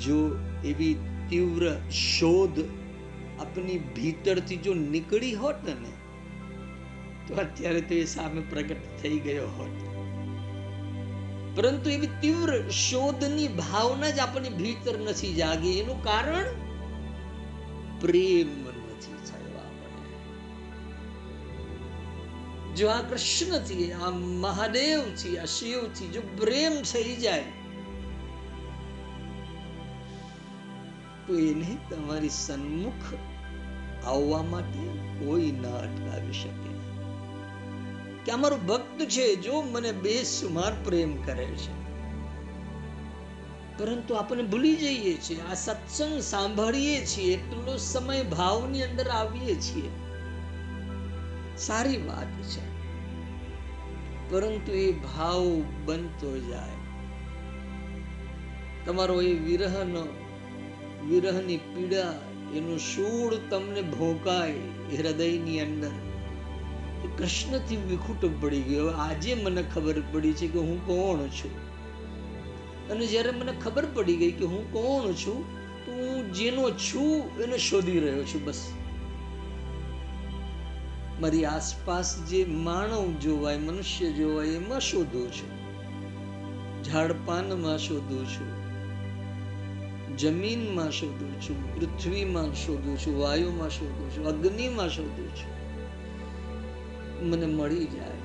જો 0.00 0.38
એવી 0.64 0.96
તીવ્ર 1.30 1.90
શોધ 1.90 2.60
આપની 3.40 3.78
ભીતરથી 3.78 4.56
જો 4.56 4.74
નીકળી 4.74 5.34
હોત 5.34 5.54
ને, 5.64 5.92
તો 7.26 7.34
અત્યારે 7.34 7.80
તો 7.80 7.94
એ 7.94 8.04
સામે 8.04 8.40
પ્રગટ 8.40 8.76
થઈ 9.02 9.18
ગયો 9.18 9.46
હોત. 9.46 9.86
પરંતુ 11.56 11.90
એવી 11.90 12.06
તીવ્ર 12.06 12.68
શોધની 12.68 13.48
ભાવના 13.48 14.10
જ 14.10 14.18
આપણી 14.18 14.48
ભીતર 14.48 14.98
નથી 14.98 15.34
જાગી. 15.34 15.78
એનું 15.78 16.02
કારણ? 16.04 16.44
પ્રેમ. 18.00 18.65
જો 22.76 22.88
આ 22.88 23.02
કૃષ્ણથી 23.02 23.92
આ 23.92 24.10
મહાદેવથી 24.40 25.38
આ 25.38 25.44
શિવથી 25.44 26.08
જો 26.08 26.22
પ્રેમ 26.36 26.74
થઈ 26.82 27.14
જાય, 27.16 27.48
તો 31.26 31.32
એને 31.34 31.70
તમારી 31.90 32.28
સન્મુખ 32.28 33.08
આવવા 34.06 34.42
માટે 34.42 34.84
કોઈ 35.18 35.50
ના 35.62 35.78
અટકાવી 35.78 36.32
શકે. 36.32 36.70
કે 38.24 38.32
અમારો 38.32 38.56
ભક્ત 38.56 38.98
છે, 39.04 39.26
જો 39.36 39.62
મને 39.62 39.92
બેસુમાર 39.92 40.72
પ્રેમ 40.84 41.12
કરે 41.22 41.46
છે, 41.56 41.74
પરંતુ 43.78 44.14
આપણે 44.14 44.42
ભૂલી 44.42 44.76
જઈએ 44.76 45.14
છીએ, 45.16 45.40
આ 45.42 45.54
સત્સંગ 45.54 46.16
સાંભળીએ 46.22 46.98
છીએ, 47.06 47.32
એટલો 47.34 47.76
સમય 47.76 48.22
ભાવની 48.22 48.82
અંદર 48.82 49.08
આવીએ 49.08 49.56
છીએ. 49.60 49.90
સારી 51.58 51.96
વાત 51.96 52.42
છે. 52.42 52.76
પરંતુ 54.30 54.72
એ 54.72 54.92
ભાવ 54.92 55.62
બનતો 55.84 56.38
જાય. 56.38 56.76
તમારો 58.86 59.22
એ 59.22 59.34
વિરહનો, 59.34 60.06
વિરહની 61.08 61.56
પીડા, 61.56 62.14
એનું 62.54 62.78
સૂળ 62.78 63.34
તમને 63.50 63.82
ભોંકાય 63.82 64.52
હૃદયની 64.96 65.60
અંદર. 65.60 65.90
કૃષ્ણથી 67.18 67.76
વિખુટ 67.76 68.42
પડી 68.42 68.62
ગયો. 68.62 68.86
આજે 68.86 69.34
મને 69.34 69.62
ખબર 69.62 69.94
પડી 70.12 70.32
છે 70.32 70.48
કે 70.48 70.58
હું 70.58 70.86
કોણ 70.86 71.28
છું. 71.28 71.66
અને 72.90 73.06
જ્યારે 73.06 73.30
મને 73.30 73.52
ખબર 73.64 73.84
પડી 73.94 74.16
ગઈ 74.16 74.32
કે 74.32 74.44
હું 74.44 74.72
કોણ 74.72 75.12
છું, 75.12 75.66
તો 75.86 75.92
હું 75.92 76.32
જેનો 76.32 76.70
છું 76.70 77.38
એને 77.42 77.58
શોધી 77.58 78.00
રહ્યો 78.00 78.24
છું 78.24 78.44
બસ. 78.44 78.72
મારી 81.20 81.44
આસપાસ 81.44 82.22
જે 82.22 82.44
માનવ 82.44 83.12
જોવાય, 83.12 83.58
મનુષ્ય 83.58 84.12
જોવાય, 84.12 84.46
એમાં 84.46 84.80
શોધું 84.80 85.32
છું? 85.32 85.66
ઝાડપાનમાં 86.84 87.78
શોધું 87.78 88.26
છું? 88.26 88.66
જમીનમાં 90.16 90.90
શોધું 90.90 91.40
છું? 91.40 91.80
પૃથ્વીમાં 91.80 92.54
શોધું 92.54 92.98
છું? 92.98 93.20
વાયુમાં 93.20 93.70
શોધું 93.70 94.16
છું? 94.16 94.26
અગ્નિમાં 94.26 94.88
શોધું 94.88 95.36
છું? 95.36 95.56
મને 97.30 97.46
મળી 97.46 97.84
જાય. 97.84 98.16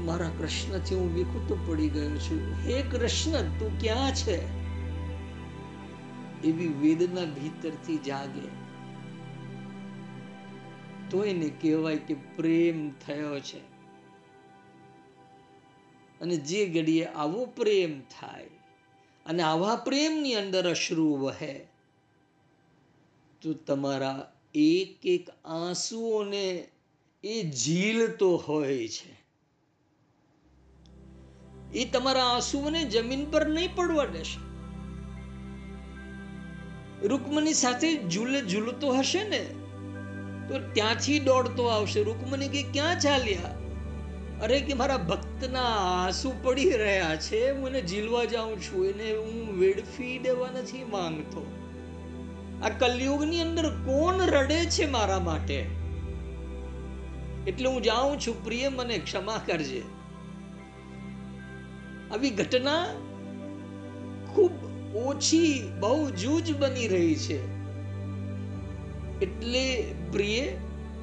મારા 0.00 0.30
કૃષ્ણથી 0.38 0.94
હું 0.94 1.14
વિકૃત 1.14 1.70
પડી 1.70 1.88
ગયો 1.88 2.16
છું. 2.16 2.54
હે 2.64 2.82
કૃષ્ણ, 2.82 3.32
તું 3.32 3.80
ક્યાં 3.80 4.14
છે? 4.14 4.64
એવી 6.42 6.68
વેદના 6.68 7.24
ભીતરથી 7.24 7.96
જાગે. 7.96 8.63
તો 11.10 11.24
એને 11.24 11.48
કહેવાય 11.48 11.96
કે 11.96 12.14
પ્રેમ 12.14 12.90
થયો 12.90 13.40
છે. 13.40 13.74
અને 16.20 16.36
જે 16.36 16.66
ઘડીએ 16.66 17.04
આવો 17.04 17.46
પ્રેમ 17.46 18.00
થાય 18.00 18.44
અને 19.26 19.42
આવા 19.42 19.76
પ્રેમની 19.76 20.34
અંદર 20.34 20.70
અશ્રુ 20.70 21.16
વહે, 21.16 21.66
તો 23.42 23.54
તમારા 23.54 24.32
એક 24.54 25.06
એક 25.06 25.30
આંસુઓને 25.44 26.68
એ 27.24 27.50
ઝીલતો 27.50 28.36
હોય 28.36 28.88
છે. 28.88 29.24
એ 31.74 31.90
તમારા 31.90 32.24
આંસુઓને 32.24 32.84
જમીન 32.84 33.30
પર 33.30 33.48
નહીં 33.48 33.74
પડવા 33.74 34.04
દેશે. 34.04 34.54
રૂકમણી 37.06 37.54
સાથે 37.54 38.08
ઝૂલે 38.08 38.40
ઝૂલતો 38.40 38.92
હશે 38.92 39.28
ને? 39.28 39.63
તો 40.48 40.58
ત્યાંથી 40.72 41.18
દોડતો 41.18 41.66
આવશે. 41.66 42.02
રૂકમણી 42.02 42.48
કે, 42.48 42.62
ક્યાં 42.62 43.00
ચાલ્યા? 43.00 43.58
અરે 44.42 44.60
કે 44.60 44.74
મારા 44.74 44.96
ભક્તના 44.96 45.62
આંસુ 46.04 46.32
પડી 46.42 46.70
રહ્યા 46.70 47.16
છે. 47.16 47.50
હું 47.50 47.68
એને 47.68 47.80
જીલવા 47.80 48.24
જાઉં 48.24 48.60
છું. 48.60 48.86
એને 48.86 49.12
હું 49.16 49.58
વેડફી 49.58 50.18
દેવા 50.18 50.48
નથી 50.50 50.84
માંગતો. 50.84 51.46
આ 52.62 52.68
કલયુગની 52.68 53.40
અંદર 53.40 53.70
કોણ 53.70 54.14
રડે 54.20 54.64
છે 54.64 54.86
મારા 54.86 55.18
માટે? 55.18 55.66
એટલે 57.46 57.66
હું 57.66 57.82
જાઉં 57.82 58.20
છું. 58.20 58.44
પ્રિય, 58.44 58.68
મને 58.68 58.98
ક્ષમા 58.98 59.42
કરજે. 59.46 59.82
આવી 62.12 62.30
ઘટના 62.30 62.86
ખૂબ 64.34 64.52
ઓછી, 64.96 65.72
બહુ 65.80 66.10
જૂજ 66.10 66.56
બની 66.56 66.88
રહી 66.88 67.14
છે. 67.14 67.54
એટલે 69.20 69.94
પ્રિય 70.14 70.48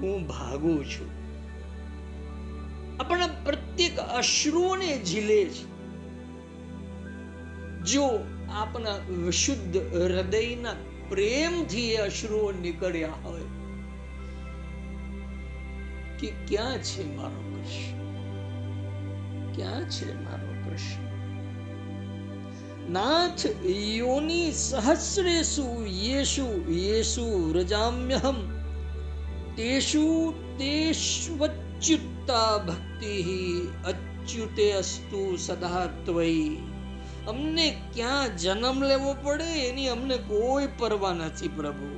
હું 0.01 0.27
ભાગું 0.27 0.85
છું. 0.85 1.09
આપણા 2.99 3.29
પ્રત્યેક 3.45 3.99
અશ્રુઓને 3.99 4.91
ઝીલે 5.05 5.41
છે. 5.45 5.65
જો 7.83 8.05
આપણા 8.53 8.97
વિશુદ્ધ 9.25 9.77
હૃદયના 9.77 10.75
પ્રેમથી 11.09 11.87
એ 11.91 11.97
અશ્રુઓ 11.97 12.51
નીકળ્યા 12.51 13.15
હોય, 13.23 13.47
કે 16.19 16.27
ક્યાં 16.47 16.77
છે 16.77 17.05
મારો 17.15 17.39
કૃષ્ણ 17.47 18.01
ક્યાં 19.55 19.85
છે 19.89 20.13
મારો 20.13 20.51
કૃષ્ણ 20.65 21.09
નાથ 22.89 23.45
યોની 23.97 24.51
સહસ્રેષુ 24.51 25.65
યેશુ 25.85 26.47
યેશુ 26.71 27.25
વ્રજામ્યહમ 27.53 28.39
તેષુ 29.61 30.33
તેષ્વચ્યુતા 30.57 32.53
ભક્તિ 32.59 33.15
અચ્યુતે 33.83 34.65
અસ્તુ 34.73 35.19
સદા 35.37 35.81
ત્વયી 36.05 36.53
અમને 37.27 37.65
ક્યાં 37.93 38.29
જન્મ 38.35 38.79
લેવો 38.83 39.11
પડે 39.23 39.49
એની 39.67 39.89
અમને 39.89 40.17
કોઈ 40.17 40.69
પરવા 40.79 41.13
નથી 41.13 41.49
પ્રભુ 41.49 41.89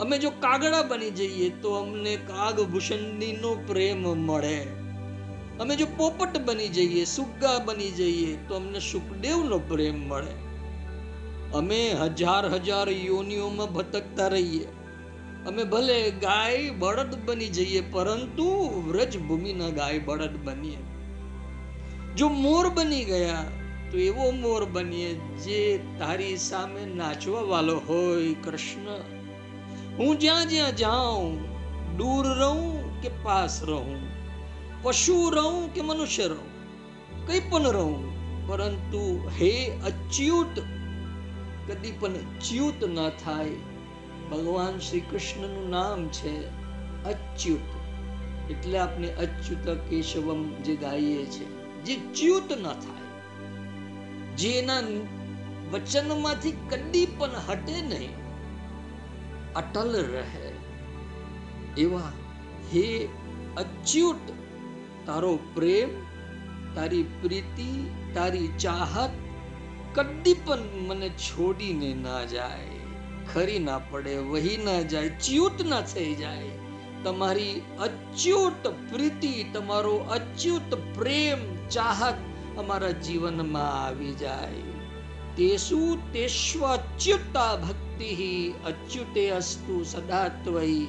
અમે 0.00 0.18
જો 0.18 0.30
કાગડા 0.30 0.82
બની 0.82 1.10
જઈએ 1.10 1.50
તો 1.62 1.74
અમને 1.78 2.16
કાગભૂષણનો 2.16 3.52
પ્રેમ 3.66 4.02
મળે 4.22 4.56
અમે 5.60 5.76
જો 5.76 5.86
પોપટ 5.96 6.34
બની 6.38 6.68
જઈએ 6.68 7.04
સુગ્ગા 7.06 7.58
બની 7.58 7.90
જઈએ 7.90 8.32
તો 8.48 8.56
અમને 8.56 8.80
સુખદેવનો 8.80 9.58
પ્રેમ 9.58 10.00
મળે 10.08 10.34
અમે 11.54 11.82
હજાર 12.16 12.44
હજાર 12.56 12.88
યોનિઓમાં 12.88 13.72
ભટકતા 13.72 14.28
રહીએ 14.28 14.75
અમે 15.46 15.64
ભલે 15.64 16.10
ગાય 16.10 16.70
બળદ 16.70 17.16
બની 17.24 17.48
જઈએ, 17.48 17.80
પરંતુ 17.80 18.46
વ્રજ 18.86 19.18
ભૂમિના 19.18 19.68
ગાય 19.68 19.98
બળદ 19.98 20.36
બનીએ. 20.44 20.76
જો 22.16 22.28
મોર 22.28 22.68
બની 22.68 23.04
ગયા, 23.04 23.44
તો 23.90 23.98
એવો 23.98 24.30
મોર 24.30 24.64
બનીએ 24.64 25.14
જે 25.14 25.80
તારી 25.98 26.36
સામે 26.36 26.84
નાચવા 26.94 27.40
વાળો 27.40 27.76
હોય 27.88 28.34
કૃષ્ણ. 28.34 29.00
હું 29.98 30.18
જ્યાં 30.18 30.48
જ્યાં 30.48 30.76
જાઉં, 30.76 31.38
દૂર 31.96 32.26
રહું 32.26 33.00
કે 33.00 33.08
પાસ 33.22 33.62
રહું? 33.62 34.00
પશુ 34.82 35.30
રહું 35.30 35.74
કે 35.74 35.80
મનુષ્ય 35.82 36.26
રહું? 36.26 36.50
કઈ 37.26 37.40
પણ 37.40 37.62
રહું, 37.62 38.02
પરંતુ 38.48 39.30
હે 39.40 39.72
અચ્યુત, 39.86 40.58
કદી 41.68 41.92
પણ 42.00 42.12
ચ્યુત 42.14 42.84
ન 42.84 43.08
થાય. 43.24 43.75
ભગવાન 44.30 44.78
શ્રી 44.78 45.00
કૃષ્ણનું 45.00 45.70
નામ 45.70 46.08
છે 46.08 46.46
અચ્યુત. 47.04 47.60
એટલે 48.50 48.78
આપણે 48.78 49.08
અચ્યુત 49.08 49.68
કેશવમ 49.90 50.54
જે 50.54 50.76
ગાઈએ 50.76 51.24
છે, 51.24 51.44
જે 51.82 51.96
ચ્યુત 51.96 52.52
ન 52.52 52.62
થાય. 52.62 53.06
જેના 54.36 54.80
વચનમાંથી 55.72 56.52
કદી 56.52 57.06
પણ 57.06 57.30
હટે 57.48 57.82
નહીં. 57.82 58.08
અટલ 59.54 60.06
રહે. 60.12 60.52
એવા, 61.82 62.12
હે 62.74 63.08
અચ્યુત, 63.56 64.32
તારો 65.06 65.38
પ્રેમ, 65.54 65.88
તારી 66.74 67.02
પ્રીતિ, 67.02 67.90
તારી 68.14 68.48
ચાહત 68.48 69.10
કદી 69.94 70.34
પણ 70.34 70.58
મને 70.86 71.08
છોડીને 71.08 71.94
ના 71.94 72.24
જાય. 72.24 72.75
ખરી 73.34 73.58
ના 73.58 73.78
પડે, 73.78 74.16
વહી 74.16 74.56
ના 74.56 74.82
જાય, 74.82 75.08
ચ્યુત 75.08 75.66
ના 75.66 75.80
થઈ 75.80 76.14
જાય. 76.14 76.50
તમારી 77.04 77.62
અચ્યુત 77.80 78.66
પ્રીતિ, 78.66 79.44
તમારો 79.54 79.96
અચ્યુત 79.96 80.74
પ્રેમ 80.94 81.68
ચાહત 81.68 82.14
અમારા 82.58 82.90
જીવનમાં 82.90 83.84
આવી 83.84 84.12
જાય. 84.12 84.62
તેસુ 85.36 85.98
તેષ્વચ્યુતા 86.12 87.56
ભક્તિ 87.56 88.54
અચ્યુતે 88.66 89.30
અસ્તુ 89.30 89.84
સદા 89.84 90.28
ત્વયી. 90.28 90.86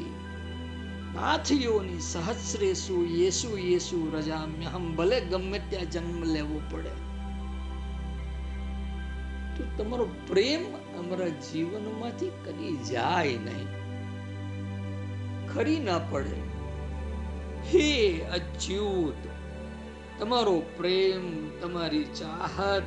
નાથયોની 1.15 1.99
સહસ્રેસુ 1.99 3.05
યેસુ 3.05 3.57
યેસુ 3.57 4.11
રજામ્યહમ, 4.13 4.95
ભલે 4.95 5.21
ગમે 5.21 5.59
ત્યાં 5.69 5.91
જન્મ 5.91 6.23
લેવો 6.23 6.61
પડે. 6.71 7.07
તમારો 9.77 10.09
પ્રેમ 10.27 10.65
અમારા 10.97 11.27
જીવનમાંથી 11.27 12.29
કદી 12.29 12.77
જાય 12.77 13.27
નહીં. 13.27 13.67
ખરી 15.53 15.79
ના 15.79 15.99
પડે. 15.99 16.47
હે 17.65 18.21
અચ્યુત, 18.21 19.15
તમારો 20.19 20.63
પ્રેમ, 20.77 21.49
તમારી 21.59 22.03
ચાહત, 22.03 22.83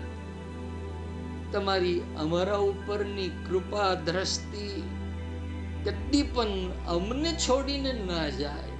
તમારી 1.52 2.00
અમારા 2.18 2.56
ઉપરની 2.56 3.28
કૃપા 3.28 3.94
દ્રષ્ટિ 3.94 4.82
કદી 5.84 6.22
પણ 6.22 6.48
અમને 6.88 7.32
છોડીને 7.32 7.92
ના 7.92 8.28
જાય. 8.28 8.70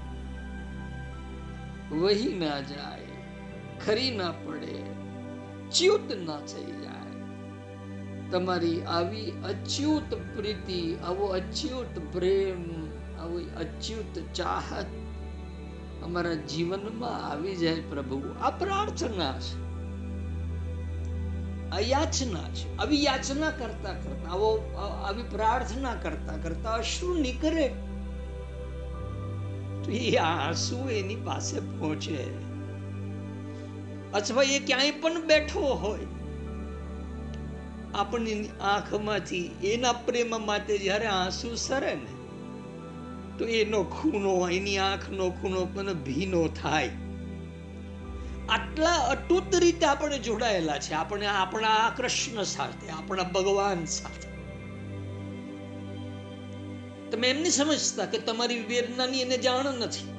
વહી 1.95 2.39
ના 2.39 2.61
જાય. 2.61 3.07
ખરી 3.87 4.11
ના 4.11 4.33
પડે. 4.33 5.01
ચ્યુત 5.71 6.13
ના 6.13 6.41
થઈ 6.41 6.73
તમારી 8.31 8.83
આવી 8.83 9.31
અચ્યુત 9.31 10.15
પ્રીતિ, 10.37 10.97
આવો 10.97 11.27
અચ્યુત 11.27 12.13
પ્રેમ, 12.13 12.89
આવી 13.21 13.45
અચ્યુત 13.45 14.35
ચાહત 14.35 14.87
અમારા 16.03 16.35
જીવનમાં 16.35 17.31
આવી 17.31 17.57
જાય 17.57 17.81
પ્રભુ. 17.81 18.23
આ 18.41 18.51
પ્રાર્થના 18.51 19.39
છે. 19.39 19.71
આ 21.71 21.79
યાચના 21.79 22.49
છે. 22.49 22.77
આવી 22.77 23.05
યાચના 23.05 23.51
કરતા 23.51 23.93
કરતા, 23.93 24.31
આવો 24.31 24.59
આવી 25.09 25.23
પ્રાર્થના 25.23 25.95
કરતા 25.95 26.37
કરતા 26.37 26.73
અશ્રુ 26.73 27.15
નીકળે. 27.15 27.69
તો 29.85 29.91
એ 29.91 30.17
આંસુ 30.17 30.89
એની 30.89 31.17
પાસે 31.17 31.61
પહોંચે. 31.61 32.51
અથવા 34.15 34.43
એ 34.43 34.59
ક્યાંય 34.59 34.91
પણ 34.91 35.27
બેઠો 35.27 35.61
હોય. 35.61 36.20
આપણી 37.95 38.49
આંખમાંથી, 38.49 39.51
એના 39.65 39.93
પ્રેમ 39.93 40.47
માટે 40.47 40.79
જ્યારે 40.79 41.07
આંસુ 41.07 41.55
સરે 41.55 41.95
ને, 41.95 42.21
તો 43.39 43.45
એનો 43.45 43.85
ખૂનો 43.85 44.49
એની 44.49 44.79
આંખનો 44.79 45.31
ખૂનો 45.31 45.65
પણ 45.65 45.93
ભીનો 45.93 46.49
થાય. 46.49 46.91
આટલા 48.49 48.95
અટૂટ 48.95 49.55
રીતે 49.55 49.87
આપણે 49.87 50.19
જોડાયેલા 50.19 50.79
છે, 50.79 50.95
આપણે 50.95 51.27
આપણા 51.27 51.95
કૃષ્ણ 51.97 52.43
સાથે, 52.43 52.91
આપણા 52.91 53.23
ભગવાન 53.23 53.85
સાથે. 53.85 54.31
તમે 57.11 57.31
એમ 57.31 57.37
નહીં 57.37 57.51
સમજતા 57.51 58.05
કે 58.05 58.19
તમારી 58.19 58.59
વેદનાની 58.59 59.21
એને 59.21 59.39
જાણ 59.39 59.65
નથી. 59.65 60.13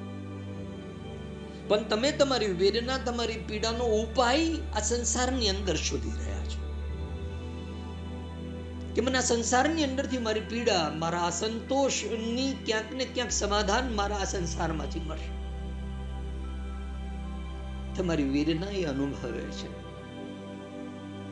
પણ 1.67 1.83
તમે 1.83 2.11
તમારી 2.11 2.47
વેદના, 2.47 2.97
તમારી 2.97 3.33
પીડાનો 3.33 3.85
ઉપાય 3.85 4.51
આ 4.75 4.79
સંસારની 4.79 5.49
અંદર 5.49 5.75
શોધી 5.75 6.09
રહ્યા 6.09 6.40
કે 8.95 9.01
મને 9.01 9.17
આ 9.17 9.21
સંસારની 9.21 9.83
અંદરથી 9.83 10.17
મારી 10.17 10.39
પીડા, 10.39 10.91
મારા 10.95 11.25
અસંતોષની 11.25 12.53
ક્યાંક 12.65 12.93
ને 12.93 13.05
ક્યાંક 13.05 13.31
સમાધાન 13.31 13.95
મારા 13.95 14.15
આ 14.15 14.23
સંસારમાંથી 14.23 14.99
મળશે. 14.99 15.41
તમારી 17.95 18.23
વેદના 18.23 18.67
એ 18.67 18.83
અનુભવે 18.83 19.41
છે. 19.41 19.81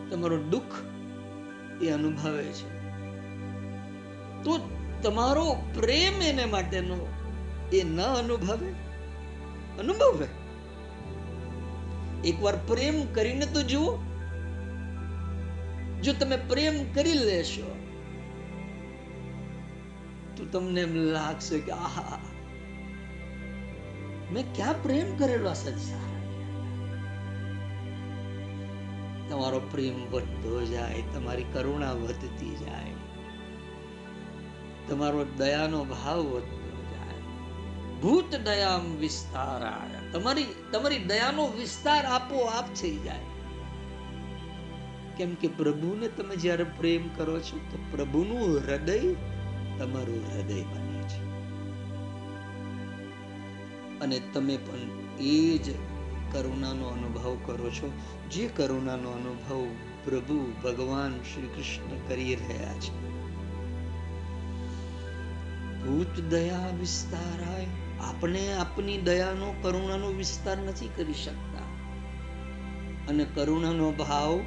તમારું 0.09 0.49
દુઃખ 0.49 0.63
એ 1.81 1.89
અનુભવે 1.89 2.43
છે. 2.43 2.79
તો 4.43 4.69
તમારો 5.03 5.63
પ્રેમ 5.73 6.21
એને 6.21 6.45
માટેનો 6.45 7.07
એ 7.73 7.83
ન 7.83 8.01
અનુભવે 8.01 8.69
અનુભવે. 9.79 10.27
એકવાર 12.29 12.57
પ્રેમ 12.67 13.13
કરીને 13.13 13.45
તો 13.45 13.61
જુઓ 13.61 14.08
જો 16.03 16.13
તમે 16.13 16.37
પ્રેમ 16.37 16.93
કરી 16.93 17.13
લેશો, 17.13 17.75
તો 20.37 20.45
તમને 20.45 20.81
એમ 20.81 20.93
લાગશે 20.95 21.59
કે, 21.59 21.71
આહા, 21.71 22.19
મેં 24.31 24.55
ક્યાં 24.55 24.83
પ્રેમ 24.83 25.15
કરેલો 25.15 25.53
સંસાર 25.53 26.09
તમારો 29.29 29.59
પ્રેમ 29.59 30.07
વધતો 30.11 30.65
જાય, 30.65 31.03
તમારી 31.13 31.43
કરુણા 31.43 31.91
વધતી 31.91 32.55
જાય, 32.55 32.93
તમારો 34.87 35.25
દયાનો 35.37 35.83
ભાવ 35.85 36.19
વધતો 36.19 36.71
જાય. 36.91 37.19
ભૂત 38.01 38.35
દયામ 38.35 38.95
વિસ્તાર 38.95 39.63
તમારી 40.11 40.45
તમારી 40.71 40.97
દયાનો 40.97 41.47
વિસ્તાર 41.47 42.05
આપોઆપ 42.05 42.65
થઈ 42.81 42.97
જાય. 42.97 43.38
કેમ 45.19 45.35
કે 45.35 45.47
પ્રભુને 45.47 46.07
તમે 46.07 46.35
જ્યારે 46.35 46.63
પ્રેમ 46.63 47.07
કરો 47.07 47.39
છો, 47.39 47.57
તો 47.57 47.79
પ્રભુનું 47.91 48.57
હૃદય 48.57 48.99
તમારું 49.79 50.33
હૃદય 50.33 50.61
બને 50.61 51.01
છે. 51.01 51.29
અને 53.99 54.21
તમે 54.33 54.57
પણ 54.57 54.77
એ 55.19 55.57
જ 55.57 55.71
કરુણાનો 56.31 56.85
અનુભવ 56.85 57.37
કરો 57.45 57.69
છો, 57.69 57.91
જે 58.31 58.47
કરુણાનો 58.47 59.09
અનુભવ 59.09 59.67
પ્રભુ 60.03 60.53
ભગવાન 60.63 61.19
શ્રી 61.21 61.47
કૃષ્ણ 61.47 62.07
કરી 62.07 62.35
રહ્યા 62.35 62.73
છે. 62.73 63.09
ભૂત 65.83 66.19
દયા 66.29 66.69
વિસ્તારાય 66.79 67.67
આપણે 67.99 68.53
આપની 68.53 68.97
દયાનો, 68.97 69.53
કરુણાનો 69.61 70.07
વિસ્તાર 70.07 70.57
નથી 70.57 70.89
કરી 70.95 71.13
શકતા. 71.13 71.59
અને 73.09 73.25
કરુણાનો 73.35 73.91
ભાવ 73.91 74.39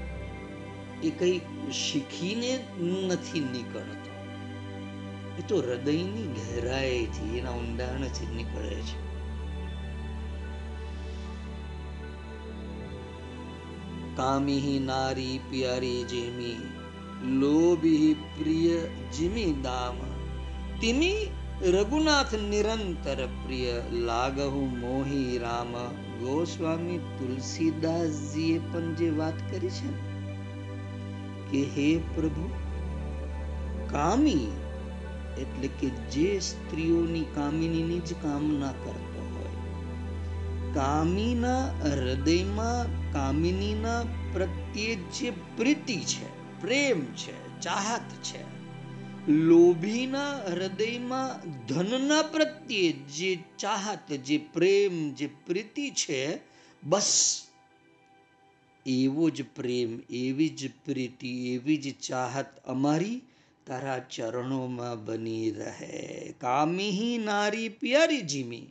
એ 1.05 1.11
કઈ 1.11 1.39
શીખીને 1.73 2.65
નથી 3.07 3.41
નીકળતો. 3.41 4.13
એ 5.39 5.43
તો 5.49 5.57
હૃદયની 5.57 6.35
ગહેરાઈથી 6.35 7.39
એના 7.39 7.51
ઊંડાણથી 7.51 8.37
નીકળે 8.37 8.75
છે. 8.75 9.13
કામી 14.17 14.83
નારી 14.85 15.41
પ્યારી 15.51 16.05
જેમી, 16.05 16.57
લોભી 17.39 18.15
પ્રિય 18.15 18.81
જીમી 19.13 19.53
દામ. 19.53 19.97
તિમી 20.81 21.15
રઘુનાથ 21.63 22.35
નિરંતર 22.35 23.27
પ્રિય, 23.27 23.83
લાગહુ 23.93 24.61
મોહી 24.61 25.39
રામ. 25.39 25.73
ગોસ્વામી 26.19 26.99
તુલસીદાસજીએ 26.99 28.59
પણ 28.59 28.95
જે 28.95 29.11
વાત 29.11 29.51
કરી 29.51 29.69
છે 29.69 30.12
કે 31.53 31.63
હે 31.63 31.99
પ્રભુ? 31.99 32.51
કામી 33.91 34.47
એટલે 35.39 35.69
કે 35.69 35.91
જે 35.91 36.41
સ્ત્રીઓની 36.41 37.23
કામિનીની 37.23 37.99
જ 37.99 38.15
કામના 38.23 38.73
કરતો 38.73 39.37
હોય. 39.37 40.75
કામીના 40.75 41.65
હૃદયમાં 41.65 43.13
કામિનીના 43.13 44.03
પ્રત્યે 44.33 44.95
જે 44.95 45.31
પ્રીતિ 45.31 45.97
છે, 45.97 46.61
પ્રેમ 46.61 47.05
છે, 47.05 47.61
ચાહત 47.61 48.25
છે, 48.25 48.63
લોભીના 49.33 50.37
હૃદયમાં 50.37 51.51
ધનના 51.67 52.23
પ્રત્યે 52.23 52.93
જે 52.93 53.39
ચાહત, 53.59 54.13
જે 54.13 54.39
પ્રેમ, 54.39 55.15
જે 55.15 55.27
પ્રીતિ 55.27 55.91
છે, 55.91 56.39
બસ 56.85 57.43
એવો 58.87 59.31
જ 59.31 59.45
પ્રેમ, 59.55 60.01
એવી 60.11 60.49
જ 60.49 60.71
પ્રીતિ, 60.85 61.55
એવી 61.55 61.77
જ 61.77 61.95
ચાહત 61.99 62.59
અમારી 62.65 63.21
તારા 63.67 63.99
ચરણોમાં 63.99 65.05
બની 65.05 65.51
રહે. 65.51 66.35
કામી 66.41 67.21
નારી 67.25 67.69
પ્યારી 67.69 68.21
જીમી. 68.21 68.67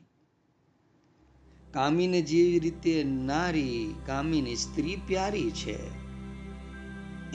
કામીને 1.71 2.21
જેવી 2.21 2.59
રીતે 2.59 3.03
નારી, 3.03 3.95
કામીની 4.05 4.55
સ્ત્રી 4.55 4.97
પ્યારી 5.07 5.51
છે, 5.51 5.77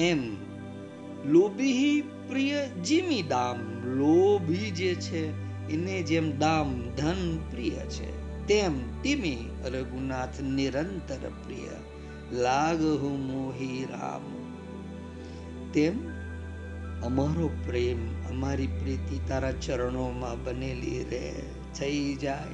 એમ 0.02 0.36
લોભી 1.24 2.02
પ્રિય 2.28 2.68
જીમી 2.68 3.22
દામ. 3.22 3.86
લોભી 3.88 4.70
જે 4.70 4.94
છે, 4.94 5.30
એને 5.68 6.02
જેમ 6.02 6.38
દામ 6.38 6.80
ધન 6.82 7.38
પ્રિય 7.50 7.70
છે, 7.70 8.10
તેમ 8.46 9.02
તિમી 9.02 9.36
રઘુનાથ 9.64 10.40
નિરંતર 10.40 11.28
પ્રિય. 11.44 11.95
લાગહુ 12.32 13.16
મોહી 13.16 13.88
રામ. 13.90 14.22
તેમ 15.72 16.08
અમારો 17.02 17.50
પ્રેમ, 17.66 18.28
અમારી 18.28 18.66
પ્રીતિ 18.66 19.20
તારા 19.28 19.52
ચરણોમાં 19.52 20.44
બનેલી 20.44 21.06
રહે. 21.10 21.32
થઈ 21.78 22.14
જાય. 22.14 22.46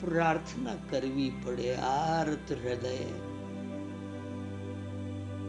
પ્રાર્થના 0.00 0.74
કરવી 0.90 1.32
પડે 1.44 1.74
આર્ત 1.74 2.52
હૃદય. 2.52 2.96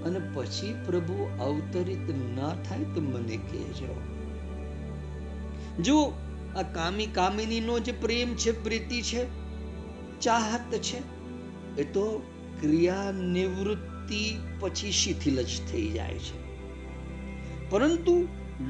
અને 0.03 0.21
પછી 0.33 0.75
પ્રભુ 0.85 1.29
અવતરિત 1.39 2.37
ના 2.37 2.55
થાય 2.55 2.79
તો 2.79 3.01
મને 3.01 3.37
કહેજો. 3.37 4.01
જો 5.83 6.13
આ 6.55 6.61
કામી 6.61 7.05
કામિનીનો 7.05 7.79
જે 7.79 7.91
પ્રેમ 7.91 8.35
છે, 8.35 8.63
પ્રીતિ 8.63 9.01
છે, 9.01 9.25
ચાહત 10.19 10.75
છે, 10.75 10.97
એ 11.81 11.83
તો 11.83 12.23
ક્રિયા 12.61 13.11
નિવૃત્તિ 13.11 14.37
પછી 14.59 14.91
શિથિલ 14.91 15.41
જ 15.41 15.47
થઈ 15.71 15.91
જાય 15.91 16.13
છે. 16.13 16.45
પરંતુ 17.69 18.27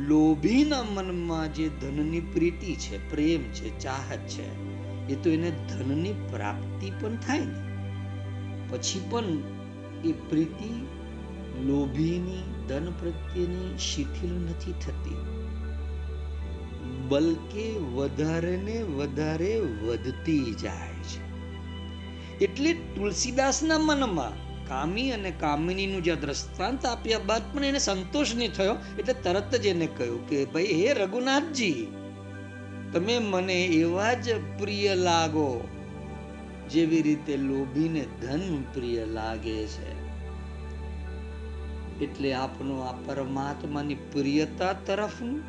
લોભીના 0.07 0.83
મનમાં 0.83 1.53
જે 1.53 1.69
ધનની 1.69 2.19
પ્રીતિ 2.19 2.75
છે, 2.75 3.09
પ્રેમ 3.09 3.41
છે, 3.41 3.79
ચાહત 3.79 4.19
છે, 4.19 4.75
એ 5.07 5.15
તો 5.15 5.29
એને 5.29 5.51
ધનની 5.51 6.13
પ્રાપ્તિ 6.13 6.91
પણ 7.01 7.15
થાય 7.15 7.39
ને. 7.39 7.75
પછી 8.69 9.01
પણ 9.09 9.23
એ 10.05 10.11
પ્રીતિ 10.11 10.69
લોભીની, 11.65 12.67
ધન 12.67 12.91
પ્રત્યેની 12.91 13.77
શિથિલ 13.77 14.33
નથી 14.33 14.71
થતી. 14.71 15.15
બલકે 17.07 17.77
વધારે 17.77 18.57
ને 18.57 18.83
વધારે 18.83 19.59
વધતી 19.59 20.55
જાય. 20.61 20.94
એટલે 22.41 22.73
તુલસીદાસના 22.73 23.77
મનમાં 23.77 24.45
કામી 24.67 25.11
અને 25.11 25.31
કામિનીનું 25.31 26.03
જે 26.03 26.15
દ્રષ્ટાંત 26.15 26.85
આપ્યા 26.85 27.19
બાદ 27.19 27.41
પણ 27.53 27.63
એને 27.63 27.79
સંતોષ 27.79 28.35
નહીં 28.35 28.51
થયો, 28.51 28.75
એટલે 28.99 29.13
તરત 29.13 29.55
જ 29.55 29.65
એને 29.65 29.87
કહ્યું 29.87 30.29
કે, 30.29 30.45
ભાઈ, 30.45 30.63
હે 30.63 30.93
રઘુનાથજી, 30.93 31.87
તમે 32.93 33.19
મને 33.19 33.65
એવા 33.65 34.13
જ 34.13 34.29
પ્રિય 34.59 34.95
લાગો 34.95 35.67
જેવી 36.69 37.01
રીતે 37.01 37.37
લોભીને 37.37 38.05
ધન 38.21 38.61
પ્રિય 38.61 39.05
લાગે 39.05 39.65
છે. 39.65 40.05
એટલે 42.01 42.33
આપનો 42.33 42.79
આ 42.79 42.91
પરમાત્માની 43.05 43.95
પ્રિયતા 43.95 44.73
તરફનું 44.73 45.43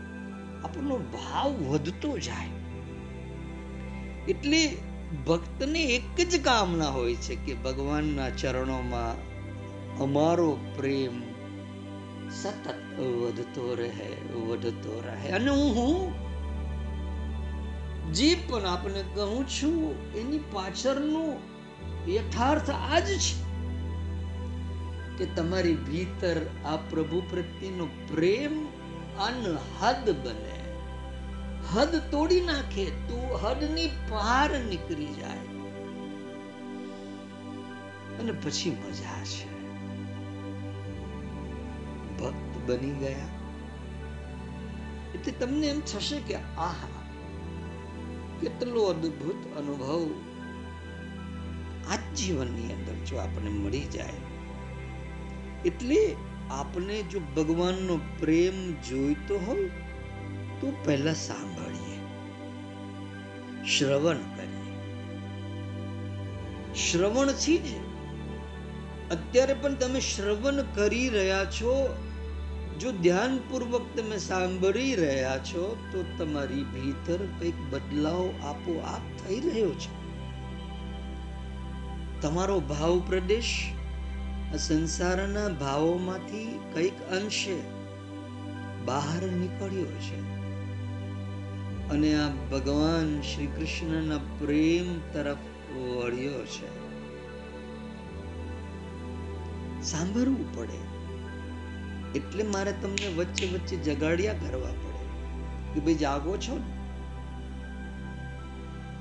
આપણો 0.64 0.96
ભાવ 0.96 1.53
વધતો 1.53 2.18
જાય. 2.18 2.49
એટલે 4.29 4.77
ભક્તને 5.07 5.83
એક 5.85 6.29
જ 6.29 6.45
કામના 6.45 6.88
હોય 6.88 7.14
છે 7.14 7.35
કે 7.35 7.55
ભગવાનના 7.55 8.31
ચરણોમાં 8.31 9.14
અમારો 9.99 10.59
પ્રેમ 10.77 11.23
સતત 12.31 13.01
વધતો 13.01 13.75
રહે 13.75 14.35
વધતો 14.35 15.03
રહે. 15.07 15.29
અને 15.29 15.51
હું 15.51 16.27
જે 18.12 18.37
પણ 18.49 18.64
આપને 18.64 19.05
કહું 19.14 19.49
છું, 19.49 19.79
એની 20.14 20.38
પાછળનો 20.38 21.40
યથાર્થ 22.09 22.71
આ 22.71 23.01
જ 23.01 23.19
છે 23.19 23.47
કે 25.19 25.27
તમારી 25.27 25.75
ભીતર 25.75 26.37
આ 26.64 26.77
પ્રભુ 26.77 27.23
પ્રત્યેનો 27.31 27.87
પ્રેમ 27.87 28.66
અનહદ 29.19 30.11
બને. 30.11 30.56
હદ 31.74 32.02
તોડી 32.11 32.40
નાખે, 32.40 32.85
તું 32.85 33.37
હદની 33.37 33.87
પાર 33.87 34.50
નીકળી 34.59 35.07
જાય. 35.07 35.38
અને 38.18 38.33
પછી 38.33 38.70
મજા 38.70 39.24
છે 39.24 39.57
ભક્ત 42.18 42.70
બની 42.70 42.90
ગયા. 42.90 43.29
એટલે 45.14 45.33
તમને 45.33 45.66
એમ 45.66 45.81
થશે 45.81 46.20
કે, 46.20 46.35
આહા, 46.35 47.02
કેટલો 48.40 48.83
અદ્ભુત 48.83 49.57
અનુભવ 49.59 50.11
આ 51.90 51.96
જીવનની 52.14 52.72
અંદર 52.72 52.94
જો 52.94 53.16
આપણને 53.16 53.50
મળી 53.50 53.85
જાય. 53.85 54.12
એટલે 55.64 56.16
આપણે 56.50 57.02
જો 57.02 57.20
ભગવાનનો 57.20 58.00
પ્રેમ 58.18 58.74
જોઈતો 58.83 59.38
હોય, 59.46 59.70
તો 60.61 60.72
પહેલા 60.85 61.12
સાંભળીએ 61.12 61.56
શ્રવણ 63.66 64.16
કરીએ. 64.16 64.57
શ્રવણથી 66.74 67.59
જ 67.59 67.62
અત્યારે 69.11 69.55
પણ 69.55 69.74
તમે 69.74 70.00
શ્રવણ 70.00 70.62
કરી 70.62 71.09
રહ્યા 71.09 71.44
છો. 71.44 71.96
જો 72.81 72.92
ધ્યાનપૂર્વક 72.92 73.83
તમે 73.96 74.18
સાંભળી 74.18 74.94
રહ્યા 74.94 75.38
છો, 75.38 75.76
તો 75.92 76.24
તમારી 76.24 76.64
ભીતર 76.64 77.16
કંઈક 77.16 77.55
બદલાવ 77.70 78.31
આપોઆપ 78.42 79.26
થઈ 79.26 79.40
રહ્યો 79.40 79.70
છે. 79.70 80.07
તમારો 82.20 82.61
ભાવ 82.61 83.00
પ્રદેશ 83.00 83.72
સંસારના 84.59 85.48
ભાવોમાંથી 85.48 86.61
કંઈક 86.74 87.02
અંશે 87.11 87.61
બહાર 88.85 89.22
નીકળ્યો 89.22 89.85
છે. 89.85 90.36
અને 91.90 92.25
આ 92.25 92.29
ભગવાન 92.29 93.20
શ્રી 93.20 93.46
કૃષ્ણના 93.46 94.18
પ્રેમ 94.18 94.99
તરફ 95.12 95.37
વળ્યો 95.77 96.46
છે. 96.46 96.87
સાંભળવું 99.83 100.55
પડે. 100.55 100.96
એટલે 102.18 102.42
મારે 102.42 102.72
તમને 102.72 103.09
વચ્ચે 103.09 103.46
વચ્ચે 103.46 103.77
જગાડ્યા 103.77 104.33
કરવા 104.33 104.68
પડે. 104.68 104.96
કે 105.75 105.81
ભાઈ 105.81 105.94
જાગો 105.94 106.37
છો 106.37 106.59
ને? 106.59 106.77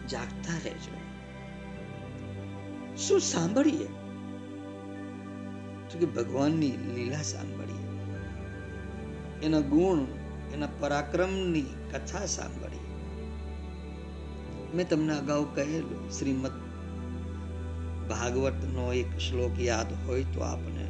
જાગતા 0.07 0.57
રહેજો. 0.63 0.97
શું 2.97 3.19
સાંભળીએ? 3.19 3.87
તો 5.91 5.99
કે 5.99 6.05
ભગવાનની 6.05 6.71
લીલા 6.71 7.21
સાંભળીએ. 7.21 7.85
એના 9.45 9.59
ગુણ 9.59 10.24
એના 10.53 10.67
પરાક્રમની 10.79 11.61
કથા 11.61 12.25
સાંભળી. 12.25 12.85
મેં 14.75 14.89
તમને 14.89 15.13
અગાઉ 15.17 15.45
કહેલું, 15.55 16.11
શ્રીમદ 16.11 16.51
ભાગવતનો 18.09 18.93
એક 18.93 19.17
શ્લોક 19.17 19.59
યાદ 19.59 19.87
હોય 20.07 20.23
તો 20.23 20.41
આપણે 20.41 20.85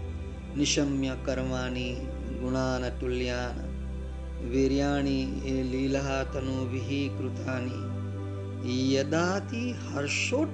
નિશમ્ય 0.58 1.16
કર્માની 1.26 1.96
ગુણાન 2.42 2.90
તુલ્યાન, 2.90 3.58
વીર્યાણી 4.50 5.64
લીલા 5.72 6.24
તનુભિઃ 6.24 7.10
કૃતાની 7.18 7.86
યદાતિ 8.94 9.72
હર્ષોટ 9.72 10.48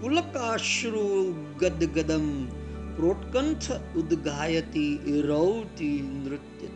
પુલકાશ્રુ 0.00 1.34
ગદગદમ 1.58 2.46
પ્રોટકંઠ 2.96 3.70
ઉદ્ગાયતી 3.96 5.22
રૌતી 5.26 6.02
નૃત્યતી 6.02 6.67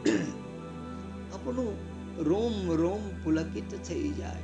આપણું 1.34 1.90
રોમ 2.24 2.72
રોમ 2.72 3.24
પુલકિત 3.24 3.74
થઈ 3.84 4.08
જાય. 4.08 4.42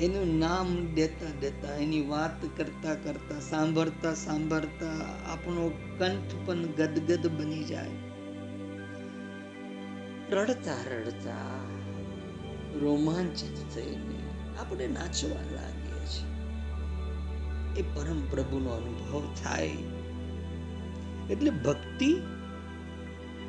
એનું 0.00 0.38
નામ 0.38 0.94
દેતા 0.94 1.40
દેતા, 1.40 1.74
એની 1.74 2.06
વાત 2.06 2.56
કરતા 2.56 2.94
કરતા, 2.94 3.40
સાંભળતા 3.40 4.14
સાંભળતા 4.14 4.88
આપણો 5.32 5.72
કંઠ 5.98 6.46
પણ 6.46 6.56
ગદગદ 6.56 7.26
બની 7.26 7.64
જાય. 7.64 7.90
રડતા 10.30 10.96
રડતા 10.96 11.60
રોમાંચિત 12.80 13.74
થઈને 13.74 14.18
આપણે 14.58 14.86
નાચવા 14.86 15.40
લાગીએ 15.52 16.06
છીએ. 16.06 16.30
એ 17.80 17.82
પરમ 17.82 18.20
પ્રભુનો 18.30 18.70
અનુભવ 18.70 19.34
થાય. 19.42 19.70
એટલે 21.30 21.50
ભક્તિ 21.50 22.16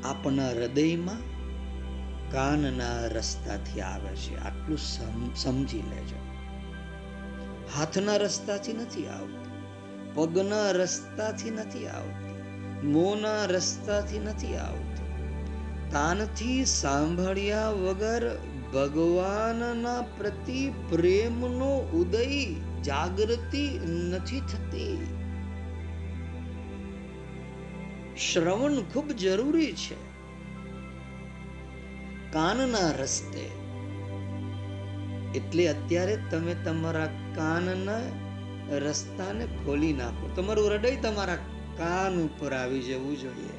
આપણા 0.03 0.49
હૃદયમાં 0.49 1.31
કાનના 2.31 3.07
રસ્તાથી 3.07 3.81
આવે 3.81 4.15
છે. 4.15 4.39
આટલું 4.39 4.77
સમજી 5.35 5.77
લેજો. 5.77 6.19
હાથના 7.75 8.17
રસ્તાથી 8.17 8.73
નથી 8.73 9.07
આવતી. 9.07 9.51
પગના 10.13 10.71
રસ્તાથી 10.71 11.51
નથી 11.51 11.87
આવતી. 11.87 12.31
મોંના 12.87 13.45
રસ્તાથી 13.45 14.19
નથી 14.19 14.55
આવતી. 14.55 15.01
તાનથી 15.91 16.65
સાંભળ્યા 16.65 17.69
વગર 17.69 18.37
ભગવાનના 18.73 20.01
પ્રતિ 20.01 20.69
પ્રેમનો 20.89 21.89
ઉદય 21.93 22.53
જાગૃતિ 22.83 23.79
નથી 23.87 24.39
થતી. 24.39 25.20
શ્રવણ 28.21 28.81
ખૂબ 28.81 29.11
જરૂરી 29.11 29.73
છે. 29.73 29.95
કાનના 32.31 32.91
રસ્તે. 32.91 33.49
એટલે 35.35 35.67
અત્યારે 35.67 36.17
તમે 36.31 36.53
તમારા 36.53 37.05
કાનના 37.35 37.99
રસ્તાને 38.77 39.45
ખોલી 39.45 39.93
નાખો. 39.93 40.29
તમારું 40.35 40.67
હૃદય 40.67 40.95
તમારા 40.95 41.35
કાન 41.77 42.21
ઉપર 42.21 42.53
આવી 42.53 42.81
જવું 42.81 43.19
જોઈએ. 43.19 43.49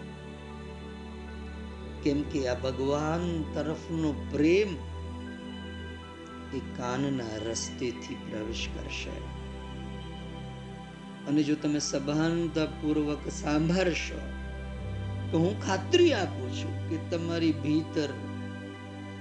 કેમ 2.03 2.23
કે 2.23 2.49
આ 2.49 2.55
ભગવાન 2.55 3.43
તરફનો 3.55 4.27
પ્રેમ 4.31 4.77
એ 6.57 6.61
કાનના 6.77 7.37
રસ્તેથી 7.37 8.15
પ્રવેશ 8.15 8.69
કરશે. 8.75 9.43
અને 11.27 11.43
જો 11.43 11.55
તમે 11.55 11.79
સભાનતાપૂર્વક 11.79 13.29
સાંભળશો 13.29 14.42
તો 15.33 15.39
હું 15.39 15.63
ખાતરી 15.63 16.13
આપું 16.13 16.53
છું 16.53 16.89
કે 16.91 17.17
તમારી 17.17 17.53
ભીતર 17.53 18.09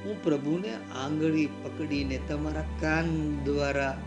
હું 0.05 0.24
પ્રભુને 0.24 0.74
આંગળી 0.74 1.45
પકડીને 1.45 2.20
તમારા 2.30 2.62
કાન 2.62 3.38
દ્વારા 3.45 4.01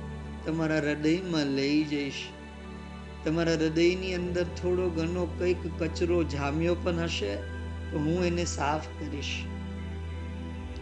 તમારા 0.46 0.78
હૃદયમાં 0.78 1.44
લઈ 1.44 1.84
જઈશ. 1.84 2.12
તમારા 3.24 3.52
હૃદયની 3.52 4.14
અંદર 4.14 4.44
થોડો 4.44 4.90
ઘણો 4.90 5.36
કંઈક 5.38 5.56
કચરો 5.78 6.24
જામ્યો 6.24 6.74
પણ 6.74 6.98
હશે 6.98 7.36
તો 7.90 7.98
હું 7.98 8.24
એને 8.24 8.44
સાફ 8.44 8.86
કરીશ. 8.86 9.44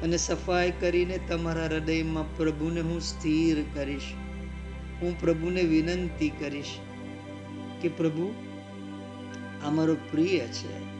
અને 0.02 0.16
સફાઈ 0.16 0.72
કરીને 0.80 1.18
તમારા 1.28 1.64
હૃદયમાં 1.64 2.36
પ્રભુને 2.36 2.80
હું 2.80 3.00
સ્થિર 3.00 3.64
કરીશ. 3.74 4.02
હું 5.02 5.20
પ્રભુને 5.20 5.62
વિનંતી 5.62 6.28
કરીશ 6.28 6.66
કે 7.82 7.88
પ્રભુ, 7.88 8.34
આ 9.64 9.70
મારો 9.70 9.94
પ્રિય 9.94 10.38
છે. 10.38 10.91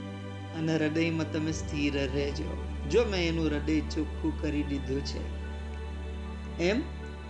અને 0.54 0.76
હૃદયમાં 0.76 1.32
તમે 1.32 1.52
સ્થિર 1.52 1.94
રહેજો. 2.14 2.50
જો 2.90 3.04
મેં 3.04 3.28
એનું 3.28 3.46
હૃદય 3.46 3.80
ચોખ્ખું 3.80 4.40
કરી 4.40 4.62
દીધું 4.62 5.04
છે, 5.04 5.22
એમ 6.62 6.80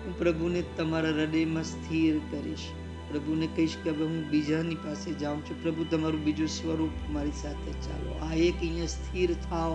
હું 0.05 0.19
પ્રભુને 0.19 0.63
તમારા 0.77 1.09
હૃદયમાં 1.09 1.65
સ્થિર 1.65 2.21
કરીશ. 2.31 2.65
પ્રભુને 3.11 3.47
કહીશ 3.47 3.77
કે 3.85 3.91
હવે 3.91 4.05
હું 4.05 4.31
બીજાની 4.31 4.75
પાસે 4.75 5.13
જાઉં 5.13 5.41
છું. 5.41 5.63
પ્રભુ, 5.63 5.85
તમારું 5.85 6.25
બીજું 6.25 6.49
સ્વરૂપ 6.49 6.95
મારી 7.11 7.31
સાથે 7.33 7.73
ચાલો. 7.73 8.13
આ 8.23 8.35
એક 8.35 8.55
અહીંયા 8.61 8.87
સ્થિર 8.87 9.35
થાઓ. 9.51 9.75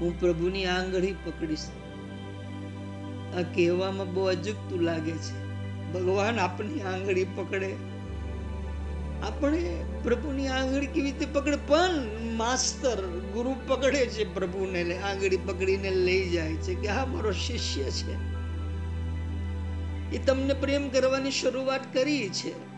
હું 0.00 0.20
પ્રભુની 0.20 0.64
આંગળી 0.66 1.14
પકડીશ. 1.24 1.66
આ 3.36 3.42
કહેવામાં 3.54 4.14
બહુ 4.14 4.24
અજુકતું 4.24 4.80
લાગે 4.80 5.16
છે. 5.18 5.36
ભગવાન 5.92 6.38
આપની 6.38 6.80
આંગળી 6.82 7.26
પકડે. 7.36 7.70
આપણે 9.22 9.84
પ્રભુની 10.02 10.48
આંગળી 10.48 10.86
કેવી 10.86 11.10
રીતે 11.10 11.26
પકડે? 11.26 11.56
પણ 11.56 11.90
માસ્તર 12.36 13.06
ગુરુ 13.06 13.56
પકડે 13.66 14.06
છે 14.06 14.34
પ્રભુને 14.34 14.98
આંગળી 14.98 15.36
પકડીને 15.36 15.90
લઈ 15.90 16.28
જાય 16.28 16.54
છે 16.54 16.74
કે 16.74 16.88
હા, 16.88 17.04
મારો 17.04 17.32
શિષ્ય 17.32 17.82
છે. 17.82 18.36
એ 20.16 20.18
તમને 20.26 20.54
પ્રેમ 20.54 20.88
કરવાની 20.88 21.30
શરૂઆત 21.30 21.94
કરી 21.94 22.28
છે. 22.28 22.76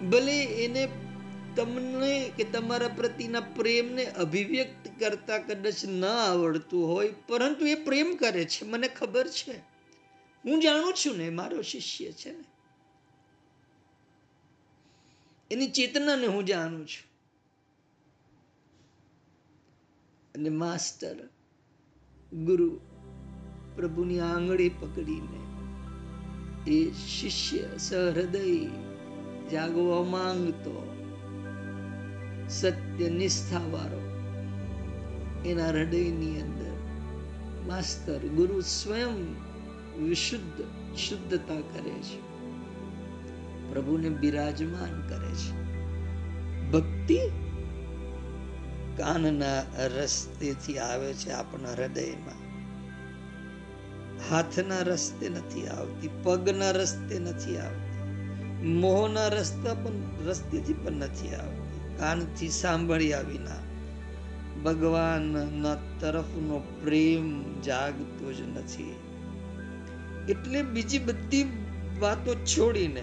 ભલે 0.00 0.42
એને 0.42 0.88
તમને 1.56 2.30
કે 2.36 2.44
તમારા 2.44 2.88
પ્રતિના 2.88 3.40
પ્રેમને 3.40 4.04
અભિવ્યક્ત 4.04 5.00
કરતા 5.00 5.38
કદાચ 5.38 5.84
ન 5.84 6.04
આવડતું 6.04 6.88
હોય, 6.88 7.14
પરંતુ 7.28 7.66
એ 7.66 7.74
પ્રેમ 7.74 8.16
કરે 8.16 8.44
છે. 8.44 8.64
મને 8.64 8.88
ખબર 8.88 9.28
છે. 9.28 9.52
હું 10.44 10.60
જાણું 10.60 10.94
છું 10.94 11.18
ને, 11.18 11.30
મારો 11.30 11.62
શિષ્ય 11.62 12.12
છે 12.12 12.30
ને. 12.30 12.53
એની 15.50 15.66
ચેતનાને 15.66 16.26
હું 16.26 16.44
જાણું 16.44 16.86
છું. 16.86 17.14
અને 20.34 20.48
માસ્ટર 20.48 21.16
ગુરુ, 22.32 22.80
પ્રભુની 23.76 24.20
આંગળી 24.20 24.68
પકડીને 24.68 25.44
એ 26.70 26.92
શિષ્ય 26.92 27.78
સહૃદય 27.78 28.66
જાગવા 29.52 30.02
માંગતો 30.02 30.90
સત્ય 32.48 33.08
નિષ્ઠા 33.08 33.58
વાળો 33.58 34.00
એના 35.46 35.68
હૃદયની 35.68 36.40
અંદર 36.40 36.74
માસ્તર, 37.66 38.18
ગુરુ 38.18 38.60
સ્વયં 38.60 39.34
વિશુદ્ધ, 40.04 40.64
શુદ્ધતા 40.96 41.60
કરે 41.60 41.90
છે. 41.90 42.33
પ્રભુને 43.74 44.08
બિરાજમાન 44.08 45.08
કરે 45.08 45.34
છે. 45.34 45.64
ભક્તિ 46.70 47.18
કાનના 48.96 49.86
રસ્તેથી 49.86 50.78
આવે 50.78 51.14
છે 51.14 51.30
આપણા 51.30 51.72
હૃદયમાં. 51.72 52.44
હાથના 54.30 54.78
રસ્તે 54.78 55.28
નથી 55.28 55.66
આવતી, 55.66 56.10
પગના 56.22 56.70
રસ્તે 56.70 57.18
નથી 57.18 57.56
આવતી 57.56 57.94
મોહના 58.64 59.28
રસ્તા 59.28 59.74
પણ, 59.74 59.92
રસ્તેથી 60.26 60.72
પણ 60.72 60.92
નથી 60.92 61.34
આવતી. 61.34 61.96
કાનથી 61.98 62.48
સાંભળ્યા 62.48 63.20
વિના 63.20 63.58
ભગવાનના 64.62 65.74
તરફનો 66.00 66.58
પ્રેમ 66.84 67.60
જાગતો 67.62 68.32
જ 68.32 68.40
નથી. 68.40 68.94
એટલે 70.28 70.62
બીજી 70.62 70.98
બધી 70.98 71.66
વાતો 72.00 72.34
છોડીને 72.34 73.02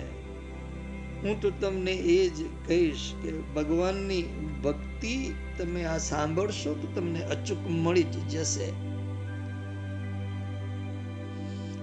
હું 1.24 1.42
તો 1.42 1.50
તમને 1.50 1.92
એ 1.92 2.30
જ 2.30 2.46
કહીશ 2.68 3.14
કે 3.24 3.32
ભગવાનની 3.32 4.24
ભક્તિ 4.64 5.34
તમે 5.58 5.84
આ 5.84 5.98
સાંભળશો 5.98 6.74
તો 6.74 6.88
તમને 6.96 7.24
અચૂક 7.24 7.58
મળી 7.70 8.04
જ 8.04 8.28
જશે. 8.28 8.72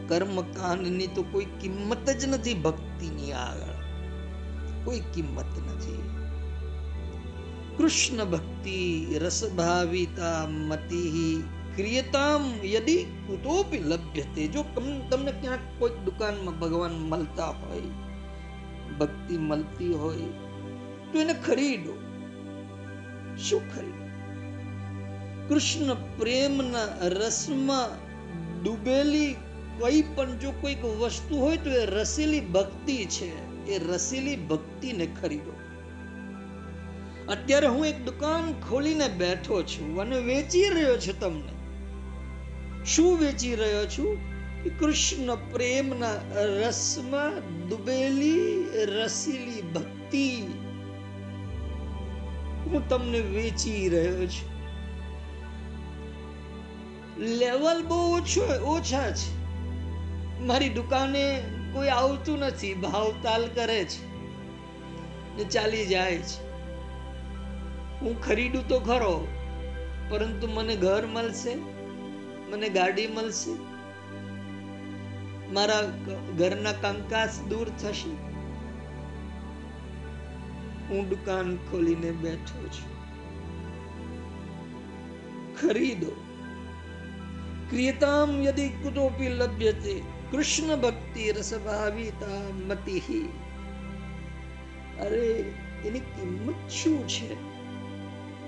કર્મકાંડની 0.08 1.06
તો 1.06 1.22
કોઈ 1.22 1.44
કિંમત 1.44 2.10
જ 2.10 2.24
નથી 2.24 2.54
ભક્તિની 2.54 3.32
આગળ. 3.32 3.74
કોઈ 4.84 5.00
કિંમત 5.00 5.58
નથી. 5.58 6.02
કૃષ્ણ 7.76 8.24
ભક્તિ 8.24 9.06
રસભાવિતા 9.18 10.46
મતિ 10.48 11.42
ક્રિયતામ 11.76 12.66
યદિ 12.66 12.96
કુતોપી 12.96 13.78
લભ્યતે. 13.78 14.48
જો 14.48 14.64
તમને 15.10 15.32
ક્યાંક 15.32 15.60
કોઈ 15.78 15.90
દુકાનમાં 16.04 16.58
ભગવાન 16.58 16.92
મળતા 16.92 17.46
હોય 17.46 18.07
ભક્તિ 18.98 19.38
મળતી 19.38 19.94
હોય 19.94 20.22
તો 21.12 21.18
એને 21.18 21.34
ખરીદો. 21.34 21.92
શું 23.38 23.74
ખરીદો? 23.74 24.08
કૃષ્ણ 25.48 25.94
પ્રેમના 25.94 27.08
રસમાં 27.08 28.08
ડૂબેલી 28.62 29.36
કઈ 29.78 30.02
પણ 30.02 30.38
જો 30.38 30.50
કોઈક 30.50 30.84
વસ્તુ 30.84 31.36
હોય 31.36 31.56
તો 31.56 31.70
એ 31.70 31.86
રસીલી 31.86 32.40
ભક્તિ 32.40 33.04
છે. 33.04 33.48
એ 33.66 33.78
રસીલી 33.92 34.36
ભક્તિને 34.36 35.08
ખરીદો. 35.22 35.52
અત્યારે 37.28 37.66
હું 37.66 37.86
એક 37.86 38.04
દુકાન 38.04 38.60
ખોલીને 38.68 39.08
બેઠો 39.08 39.62
છું 39.62 40.00
અને 40.00 40.18
વેચી 40.18 40.68
રહ્યો 40.68 40.98
છું 40.98 41.20
તમને. 41.20 41.52
શું 42.84 43.18
વેચી 43.18 43.54
રહ્યો 43.56 43.86
છું? 43.86 44.37
કૃષ્ણ 44.68 45.34
પ્રેમના 45.34 46.14
રસમાં 46.34 47.34
ડૂબેલી 47.68 48.68
રસીલી 48.84 49.62
ભક્તિ. 49.62 50.40
હું 52.66 52.88
તમને 52.88 53.20
વેચી 53.20 53.88
રહ્યો 53.88 54.26
છું. 54.26 54.58
લેવલ 57.18 57.86
બહુ 57.86 58.16
ઓછો 58.16 58.44
ઓછા 58.64 59.10
છે. 59.10 59.38
મારી 60.40 60.68
દુકાને 60.68 61.42
કોઈ 61.72 61.88
આવતું 61.88 62.38
નથી 62.38 62.74
ભાવતાલ 62.74 63.46
કરે 63.54 63.84
છે 63.84 64.06
ને 65.36 65.44
ચાલી 65.44 65.86
જાય 65.86 66.16
છે. 66.16 66.48
હું 68.00 68.22
ખરીદું 68.22 68.68
તો 68.68 68.80
ખરો, 68.80 69.28
પરંતુ 70.10 70.48
મને 70.54 70.76
ઘર 70.76 71.06
મળશે, 71.06 71.54
મને 72.50 72.68
ગાડી 72.68 73.06
મળશે 73.06 73.67
મારા 75.52 75.82
ઘરના 76.38 76.72
કંકાસ 76.72 77.42
દૂર 77.42 77.68
થશે. 77.78 78.10
હું 80.88 81.08
દુકાન 81.08 81.56
ખોલીને 81.56 82.10
બેઠો 82.10 82.68
છું. 82.68 82.98
ખરીદો. 85.60 86.10
ક્રિયતામ 87.70 88.42
યદિ 88.42 88.68
કુતોપી 88.68 89.28
લભ્યતે. 89.28 90.02
કૃષ્ણ 90.30 90.76
ભક્તિ 90.76 91.32
રસભાવિતા 91.32 92.40
મતિ 92.66 92.98
અરે, 95.00 95.52
એની 95.84 96.00
કિંમત 96.00 96.70
શું 96.70 97.08
છે? 97.08 97.34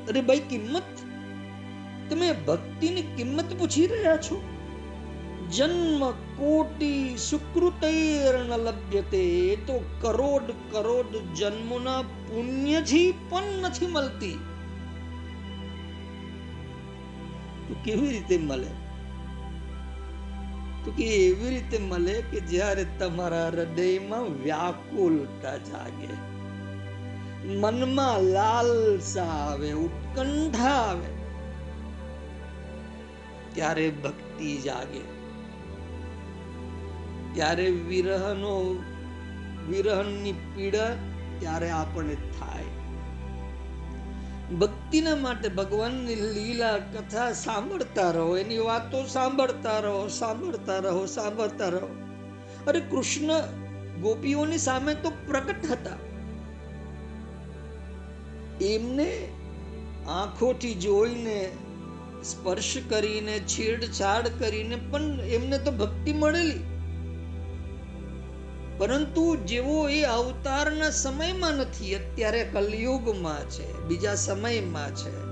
અરે 0.07 0.21
ભાઈ, 0.21 0.39
કિંમત? 0.39 0.83
તમે 2.11 2.33
ભક્તિની 2.33 3.03
કિંમત 3.03 3.59
પૂછી 3.59 3.87
રહ્યા 3.87 4.17
છો? 4.17 4.43
જન્મ 5.53 6.11
કોટી 6.41 7.07
સુકૃતૈર્ન 7.21 8.53
લભ્યતે 8.59 9.25
તો 9.67 9.75
કરોડ 10.01 10.53
કરોડ 10.71 11.13
જન્મોના 11.35 11.99
પુણ્યથી 12.21 13.09
પણ 13.29 13.59
નથી 13.63 13.91
મળતી 13.91 14.39
તો 17.67 17.75
કેવી 17.85 18.11
રીતે 18.11 18.37
મળે 18.41 18.71
તો 20.85 20.97
કે 20.97 21.07
એવી 21.19 21.51
રીતે 21.51 21.79
મળે 21.83 22.17
કે 22.31 22.45
જ્યારે 22.49 22.85
તમારા 22.99 23.47
હૃદયમાં 23.51 24.29
વ્યાકુલતા 24.41 25.57
જાગે 25.67 26.11
મનમાં 27.61 28.29
લાલસા 28.33 29.31
આવે 29.37 29.71
ઉત્કંઠા 29.79 30.75
આવે 30.81 31.11
ત્યારે 33.55 33.89
ભક્તિ 34.03 34.53
જાગે 34.63 35.03
ત્યારે 37.35 37.71
વિરહનો, 37.71 38.85
વિરહની 39.69 40.33
પીડા 40.33 40.95
ત્યારે 41.41 41.71
આપણને 41.71 42.15
થાય. 42.15 42.65
ભક્તિના 44.57 45.17
માટે 45.17 45.49
ભગવાનની 45.49 46.15
લીલા 46.15 46.79
કથા 46.79 47.33
સાંભળતા 47.33 48.11
રહો, 48.11 48.37
એની 48.37 48.59
વાતો 48.59 49.07
સાંભળતા 49.07 49.79
રહો 49.79 50.09
સાંભળતા 50.09 50.79
રહો 50.79 51.07
સાંભળતા 51.07 51.69
રહો. 51.69 51.89
અરે 52.67 52.81
કૃષ્ણ 52.81 53.41
ગોપીઓની 54.01 54.59
સામે 54.59 54.95
તો 54.95 55.11
પ્રકટ 55.11 55.71
હતા. 55.71 55.91
એમને 58.65 59.29
આંખોથી 60.09 60.75
જોઈને, 60.75 61.51
સ્પર્શ 62.25 62.77
કરીને, 62.89 63.39
છેડછાડ 63.39 64.29
કરીને 64.39 64.77
પણ 64.77 65.21
એમને 65.21 65.59
તો 65.59 65.73
ભક્તિ 65.73 66.13
મળેલી. 66.13 66.70
પરંતુ 68.81 69.37
જેવો 69.37 69.89
એ 69.89 70.03
અવતારના 70.03 70.91
સમયમાં 70.91 71.53
નથી, 71.53 71.95
અત્યારે 71.95 72.45
કલયુગમાં 72.45 73.51
છે, 73.51 73.83
બીજા 73.83 74.15
સમયમાં 74.15 74.95
છે. 74.95 75.31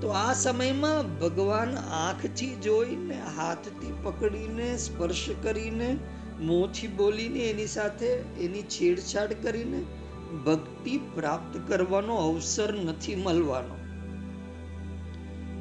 તો 0.00 0.08
આ 0.08 0.32
સમયમાં 0.32 1.18
ભગવાન 1.18 1.76
આંખથી 1.76 2.54
જોઈને, 2.54 3.20
હાથથી 3.36 3.94
પકડીને, 4.02 4.78
સ્પર્શ 4.78 5.30
કરીને, 5.42 5.96
મોંથી 6.40 6.86
બોલીને, 6.86 7.38
એની 7.38 7.66
સાથે 7.66 8.06
એની 8.16 8.62
છેડછાડ 8.62 9.34
કરીને 9.42 9.84
ભક્તિ 10.44 11.00
પ્રાપ્ત 11.14 11.60
કરવાનો 11.68 12.16
અવસર 12.16 12.74
નથી 12.74 13.14
મળવાનો. 13.14 13.74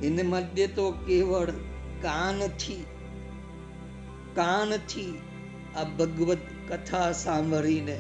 એને 0.04 0.24
માટે 0.24 0.68
તો 0.68 0.92
કેવળ 0.92 1.52
કાનથી 2.02 2.86
કાનથી 4.36 5.22
આ 5.76 5.84
ભગવત 5.84 6.38
કથા 6.68 7.12
સાંભળીને, 7.12 8.00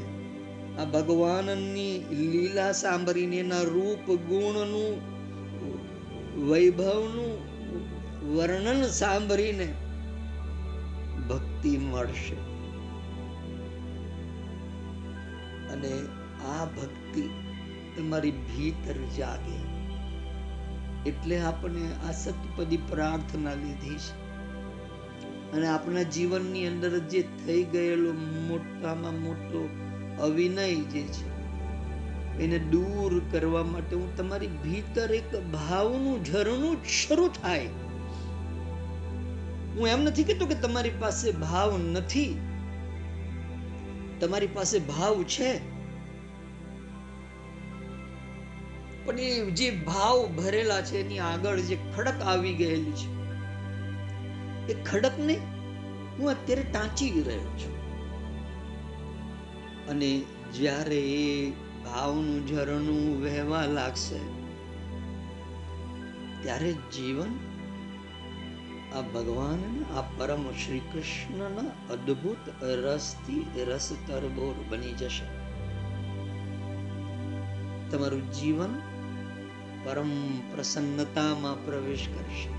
આ 0.80 0.86
ભગવાનની 0.86 2.06
લીલા 2.12 2.72
સાંભળીને 2.72 3.36
એના 3.36 3.62
રૂપ 3.62 4.12
ગુણનું, 4.12 5.18
વૈભવનું 6.50 7.58
વર્ણન 8.36 8.88
સાંભળીને 8.88 9.74
ભક્તિ 11.30 11.78
મળશે. 11.78 12.36
અને 15.68 16.02
આ 16.48 16.66
ભક્તિ 16.66 17.30
તમારી 17.98 18.32
ભીતર 18.32 18.94
જાગે. 19.18 19.78
એટલે 21.10 21.40
આપણે 21.40 21.82
આ 22.08 22.12
સતપદી 22.12 22.78
પ્રાર્થના 22.78 23.54
લીધી 23.54 23.96
છે. 23.96 24.27
અને 25.58 25.68
આપણા 25.68 26.02
જીવનની 26.02 26.68
અંદર 26.68 27.00
જે 27.00 27.22
થઈ 27.22 27.64
ગયેલો 27.64 28.14
મોટામાં 28.48 29.22
મોટો 29.22 29.70
અવિનય 30.22 30.76
જે 30.76 31.02
છે, 31.02 31.38
એને 32.44 32.60
દૂર 32.60 33.22
કરવા 33.32 33.64
માટે 33.64 33.96
હું 33.96 34.18
તમારી 34.18 34.48
ભીતર 34.48 35.12
એક 35.12 35.52
ભાવનું 35.52 36.26
ઝરણું 36.26 36.86
શરૂ 36.86 37.28
થાય. 37.28 37.66
હું 39.76 39.88
એમ 39.88 40.04
નથી 40.04 40.24
કહેતો 40.24 40.46
કે 40.46 40.56
તમારી 40.56 40.90
પાસે 41.00 41.32
ભાવ 41.32 41.78
નથી. 41.78 42.38
તમારી 44.20 44.48
પાસે 44.48 44.80
ભાવ 44.80 45.24
છે. 45.24 45.58
પણ 49.06 49.20
એ 49.20 49.52
જે 49.52 49.72
ભાવ 49.72 50.28
ભરેલા 50.28 50.82
છે, 50.82 51.00
એની 51.00 51.20
આગળ 51.20 51.60
જે 51.60 51.78
ખડક 51.96 52.22
આવી 52.22 52.54
ગયેલી 52.54 52.92
છે 52.92 53.17
એ 54.70 54.76
ખડકને 54.84 55.36
હું 56.20 56.30
અત્યારે 56.30 56.64
ટાંચી 56.64 57.24
રહ્યો 57.28 57.52
છું. 57.60 57.76
અને 59.88 60.12
જ્યારે 60.54 61.00
એ 61.12 61.52
ભાવનું 61.86 62.48
ઝરણું 62.48 63.22
વહેવા 63.24 63.66
લાગશે, 63.66 64.20
ત્યારે 66.44 66.74
જીવન 66.96 67.32
આ 68.96 69.02
ભગવાન 69.14 69.64
આ 69.98 70.04
પરમ 70.18 70.44
શ્રી 70.52 70.84
કૃષ્ણના 70.94 71.72
અદ્ભુત 71.94 72.44
રસથી 72.84 73.64
રસ 73.64 73.88
તરબોર 74.08 74.56
બની 74.70 74.94
જશે. 74.94 75.28
તમારું 77.90 78.24
જીવન 78.34 78.74
પરમ 79.84 80.12
પ્રસન્નતામાં 80.54 81.66
પ્રવેશ 81.66 82.08
કરશે. 82.16 82.57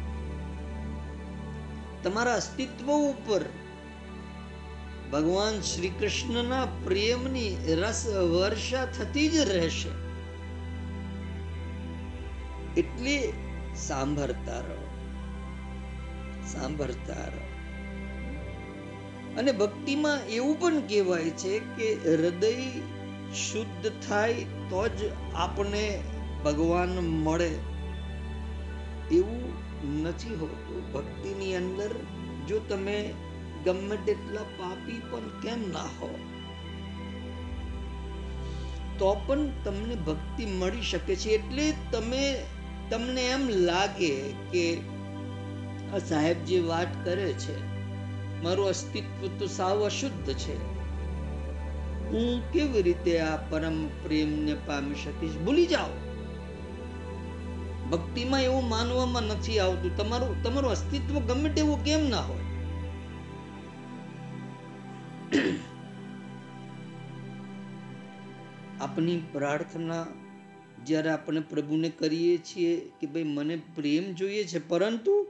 તમારા 2.09 2.35
અસ્તિત્વ 2.35 2.93
ઉપર 2.93 3.41
ભગવાન 5.13 5.61
શ્રી 5.61 5.89
કૃષ્ણના 5.89 6.65
પ્રેમની 6.65 7.77
રસ 7.81 8.07
વર્ષા 8.07 8.87
થતી 8.87 9.29
જ 9.29 9.37
રહેશે. 9.37 9.89
એટલે 12.81 13.33
સાંભળતા 13.77 14.59
રહો. 14.59 14.89
સાંભળતા 16.47 17.15
રહો. 17.15 17.45
અને 19.39 19.53
ભક્તિમાં 19.53 20.27
એવું 20.27 20.61
પણ 20.61 20.81
કહેવાય 20.81 21.31
છે 21.31 21.59
કે 21.59 22.17
હૃદય 22.17 22.71
શુદ્ધ 23.35 23.93
થાય 24.09 24.35
તો 24.43 24.89
જ 24.89 25.11
આપણે 25.35 26.01
ભગવાન 26.45 26.89
મળે. 26.99 27.51
એવું 29.11 29.38
નથી 29.87 30.35
હોતું. 30.35 30.93
ભક્તિની 30.93 31.57
અંદર 31.57 31.91
જો 32.49 32.59
તમે 32.59 33.15
ગમે 33.65 33.97
તેટલા 33.97 34.43
પાપી 34.43 35.03
પણ 35.11 35.21
કેમ 35.21 35.73
ના 35.73 35.81
હો? 35.81 36.19
તો 38.99 39.21
પણ 39.27 39.39
તમને 39.65 39.95
ભક્તિ 39.95 40.47
મળી 40.47 40.83
શકે 40.83 41.17
છે. 41.17 41.31
એટલે 41.31 41.75
તમે, 41.93 42.47
તમને 42.91 43.29
એમ 43.29 43.49
લાગે 43.49 44.33
કે, 44.53 44.81
આ 45.95 45.99
સાહેબ 45.99 46.45
જે 46.45 46.61
વાત 46.61 47.05
કરે 47.05 47.33
છે, 47.33 47.67
મારું 48.43 48.69
અસ્તિત્વ 48.69 49.29
તો 49.39 49.47
સાવ 49.47 49.87
અશુદ્ધ 49.87 50.33
છે. 50.33 50.79
હું 52.09 52.53
કેવી 52.53 52.83
રીતે 52.83 53.21
આ 53.21 53.37
પરમ 53.37 53.87
પ્રેમને 53.87 54.55
પામી 54.55 54.95
શકીશ? 54.95 55.37
ભૂલી 55.37 55.67
જાઓ. 55.67 56.08
ભક્તિમાં 57.91 58.43
એવું 58.43 58.69
માનવામાં 58.69 59.23
નથી 59.23 59.59
આવતું. 59.59 59.97
તમારું 59.97 60.43
તમારું 60.43 60.71
અસ્તિત્વ 60.71 61.19
ગમે 61.19 61.49
તેવું 61.49 61.85
કેમ 61.85 62.09
ના 62.09 62.21
હોય? 62.21 62.45
આપની 68.81 69.23
પ્રાર્થના 69.33 70.07
જ્યારે 70.87 71.11
આપણે 71.11 71.41
પ્રભુને 71.41 71.91
કરીએ 71.91 72.39
છીએ 72.39 72.91
કે 73.01 73.07
ભાઈ 73.07 73.23
મને 73.23 73.63
પ્રેમ 73.75 74.13
જોઈએ 74.13 74.45
છે, 74.45 74.69
પરંતુ 74.69 75.27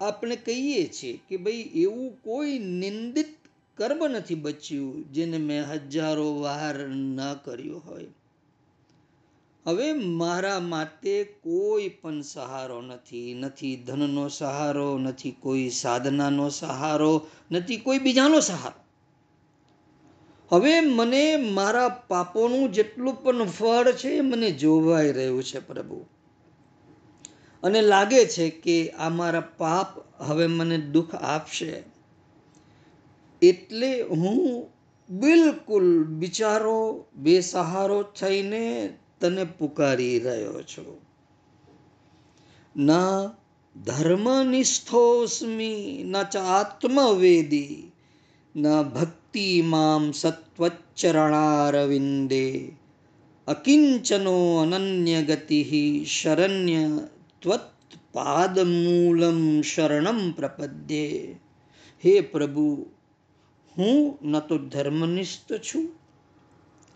આપણે 0.00 0.36
કહીએ 0.36 0.86
છીએ 0.86 1.20
કે 1.28 1.36
ભાઈ 1.36 1.70
એવું 1.74 2.16
કોઈ 2.22 2.58
નિંદિત 2.58 3.28
કર્મ 3.76 4.08
નથી 4.08 4.34
બચ્યું 4.34 5.12
જેને 5.12 5.38
મેં 5.38 5.64
હજારો 5.64 6.40
વાર 6.40 6.88
ન 6.88 7.20
કર્યો 7.44 7.78
હોય. 7.78 8.08
હવે 9.68 9.92
મારા 9.92 10.60
માટે 10.60 11.24
કોઈ 11.24 11.88
પણ 11.88 12.20
સહારો 12.20 12.82
નથી 12.82 13.34
નથી 13.34 13.76
ધનનો 13.76 14.28
સહારો, 14.28 14.98
નથી 14.98 15.30
કોઈ 15.30 15.70
સાધનાનો 15.70 16.48
સહારો, 16.48 17.26
નથી 17.50 17.76
કોઈ 17.76 17.98
બીજાનો 17.98 18.40
સહારો. 18.40 18.80
હવે 20.56 20.80
મને 20.80 21.36
મારા 21.36 21.88
પાપોનું 21.88 22.72
જેટલું 22.72 23.22
પણ 23.22 23.44
ફળ 23.44 23.92
છે 23.92 24.20
મને 24.20 24.50
જોવાઈ 24.50 25.12
રહ્યું 25.12 25.44
છે 25.44 25.58
પ્રભુ. 25.58 26.06
અને 27.62 27.82
લાગે 27.82 28.24
છે 28.24 28.50
કે 28.50 28.90
આ 28.90 29.08
મારા 29.08 29.40
પાપ 29.40 29.86
હવે 30.22 30.46
મને 30.46 30.78
દુઃખ 30.78 31.14
આપશે. 31.14 31.82
એટલે 33.42 34.02
હું 34.02 34.68
બિલકુલ 35.10 36.04
બિચારો, 36.04 37.04
બેસહારો 37.14 38.02
થઈને 38.02 38.98
તને 39.20 39.44
પુકારી 39.44 40.18
રહ્યો 40.18 40.62
છું. 40.62 41.08
ના 42.76 43.30
ધર્મનિષ્ઠોસ્મી, 43.84 46.04
ન 46.06 46.22
ચ 46.22 46.36
આત્મવેદી, 46.36 47.92
ન 48.56 48.82
ભક્તિ 48.82 49.62
મામ 49.62 50.12
સત્વચરણારવિંદે 50.12 52.72
અકિંચનો 53.46 54.56
અનન્ય 54.56 55.22
ગતિ 55.22 56.04
શરણ્ય 56.04 56.98
ત્વત્પાદમૂલમ 57.42 59.60
શરણમ 59.60 60.32
પ્રપદ્યે. 60.32 61.36
હે 62.04 62.20
પ્રભુ, 62.20 62.86
હું 63.78 64.18
ન 64.22 64.38
તો 64.38 64.58
ધર્મનિષ્ઠ 64.58 65.52
છું, 65.52 65.92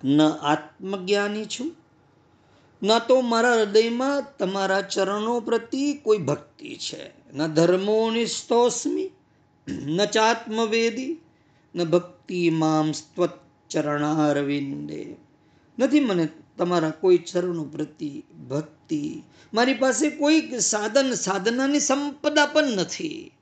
ન 0.05 0.23
આત્મજ્ઞાની 0.23 1.45
છું 1.45 1.82
ન 2.83 2.99
તો 2.99 3.21
મારા 3.21 3.55
હૃદયમાં 3.55 4.25
તમારા 4.39 4.83
ચરણો 4.83 5.41
પ્રતિ 5.41 5.95
કોઈ 5.95 6.19
ભક્તિ 6.19 6.77
છે. 6.77 7.33
ન 7.37 7.47
ધર્મો 7.47 8.11
નિસ્તોસ્મી 8.11 9.11
ન 9.69 10.05
ચાત્મવેદી, 10.05 11.21
ન 11.75 11.85
ભક્તિ 11.85 12.51
મામ 12.51 12.93
ચરણારવિંદે 13.71 15.17
નથી 15.79 16.01
મને 16.01 16.29
તમારા 16.59 16.91
કોઈ 16.91 17.19
ચરણો 17.19 17.65
પ્રતિ 17.65 18.25
ભક્તિ. 18.51 19.23
મારી 19.55 19.75
પાસે 19.75 20.11
કોઈ 20.11 20.61
સાધન 20.61 21.13
સાધનાની 21.13 21.81
સંપદા 21.81 22.47
પણ 22.47 22.65
નથી. 22.65 23.33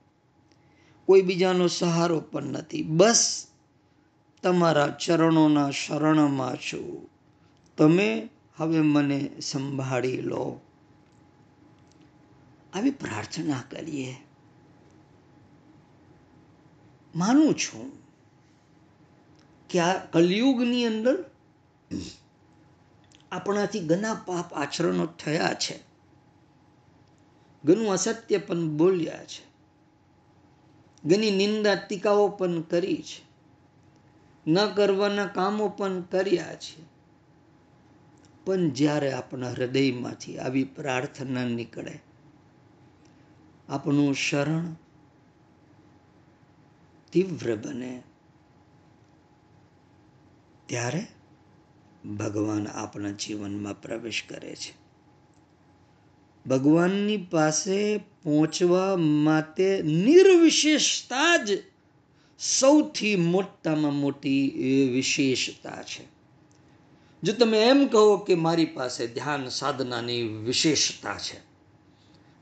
કોઈ 1.06 1.22
બીજાનો 1.22 1.66
સહારો 1.66 2.20
પણ 2.20 2.42
નથી. 2.42 2.82
બસ 2.82 3.46
તમારા 4.42 4.88
ચરણોના 4.88 5.70
શરણમાં 5.70 6.56
છું. 6.56 7.10
તમે 7.76 8.28
હવે 8.60 8.80
મને 8.80 9.40
સંભાળી 9.40 10.20
લો. 10.20 10.60
આવી 12.72 12.90
પ્રાર્થના 12.90 13.62
કરીએ. 13.70 14.16
માનું 17.16 17.54
છું 17.54 17.92
કે 19.70 19.78
આ 19.78 20.04
કલયુગની 20.04 20.86
અંદર 20.86 21.24
આપણાથી 23.32 23.80
ઘણા 23.80 24.14
પાપ 24.14 24.54
આચરણો 24.54 25.06
થયા 25.06 25.54
છે. 25.54 25.78
ઘણું 27.64 27.92
અસત્ય 27.92 28.38
પણ 28.38 28.68
બોલ્યા 28.68 29.24
છે. 29.24 29.50
ઘણી 31.04 31.30
નિંદા 31.30 31.74
ટીકાઓ 31.74 32.28
પણ 32.28 32.60
કરી 32.60 32.96
છે. 32.96 33.30
ન 34.50 34.66
કરવાના 34.66 35.26
કામો 35.26 35.68
પણ 35.68 36.00
કર્યા 36.00 36.54
છે. 36.54 36.89
પણ 38.44 38.70
જ્યારે 38.70 39.12
આપણા 39.12 39.50
હૃદયમાંથી 39.50 40.38
આવી 40.38 40.64
પ્રાર્થના 40.64 41.44
નીકળે, 41.44 41.98
આપણું 43.68 44.14
શરણ 44.14 44.76
તીવ્ર 47.12 47.56
બને. 47.56 48.02
ત્યારે 50.66 51.06
ભગવાન 52.16 52.66
આપણા 52.66 53.10
જીવનમાં 53.10 53.82
પ્રવેશ 53.82 54.22
કરે 54.28 54.54
છે. 54.56 54.72
ભગવાનની 56.46 57.16
પાસે 57.16 57.98
પહોંચવા 58.22 58.96
માટે 58.96 59.82
નિર્વિશેષતા 59.82 61.36
જ 61.36 61.48
સૌથી 62.38 63.16
મોટામાં 63.16 63.94
મોટી 63.94 64.90
વિશેષતા 64.94 65.82
છે. 65.82 66.19
જો 67.22 67.32
તમે 67.32 67.58
એમ 67.58 67.86
કહો 67.86 68.16
કે 68.16 68.34
મારી 68.34 68.64
પાસે 68.64 69.06
ધ્યાન 69.06 69.48
સાધનાની 69.48 70.22
વિશેષતા 70.22 71.18
છે, 71.18 71.40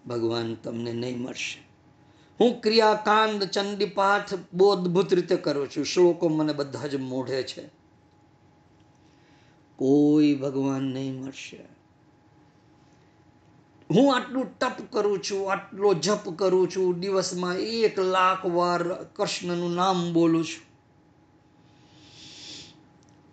ભગવાન 0.06 0.54
તમને 0.54 0.92
નહીં 0.92 1.18
મળશે. 1.22 1.68
હું 2.40 2.60
ક્રિયાકાંડ, 2.60 3.44
ચંડીપાઠ 3.44 4.34
બહુ 4.52 4.68
અદ્ભુત 4.68 5.14
રીતે 5.14 5.36
કરું 5.36 5.68
છું. 5.68 5.84
શ્લોકો 5.84 6.28
મને 6.28 6.52
બધા 6.52 6.86
જ 6.86 6.96
મોઢે 6.96 7.42
છે. 7.42 7.68
કોઈ 9.76 10.34
ભગવાન 10.34 10.82
નહીં 10.82 11.22
મળશે. 11.22 11.56
હું 13.90 14.16
આટલું 14.16 14.58
તપ 14.58 14.92
કરું 14.92 15.22
છું, 15.22 15.52
આટલો 15.52 15.94
જપ 15.94 16.38
કરું 16.38 16.70
છું, 16.70 17.00
દિવસમાં 17.00 17.56
એક 17.56 17.98
લાખ 17.98 18.46
વાર 18.46 18.82
કૃષ્ણનું 19.04 19.74
નામ 19.74 20.12
બોલું 20.12 20.44
છું. 20.44 20.67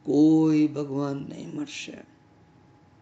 કોઈ 0.05 0.67
ભગવાન 0.67 1.17
નહીં 1.17 1.55
મળશે. 1.55 2.15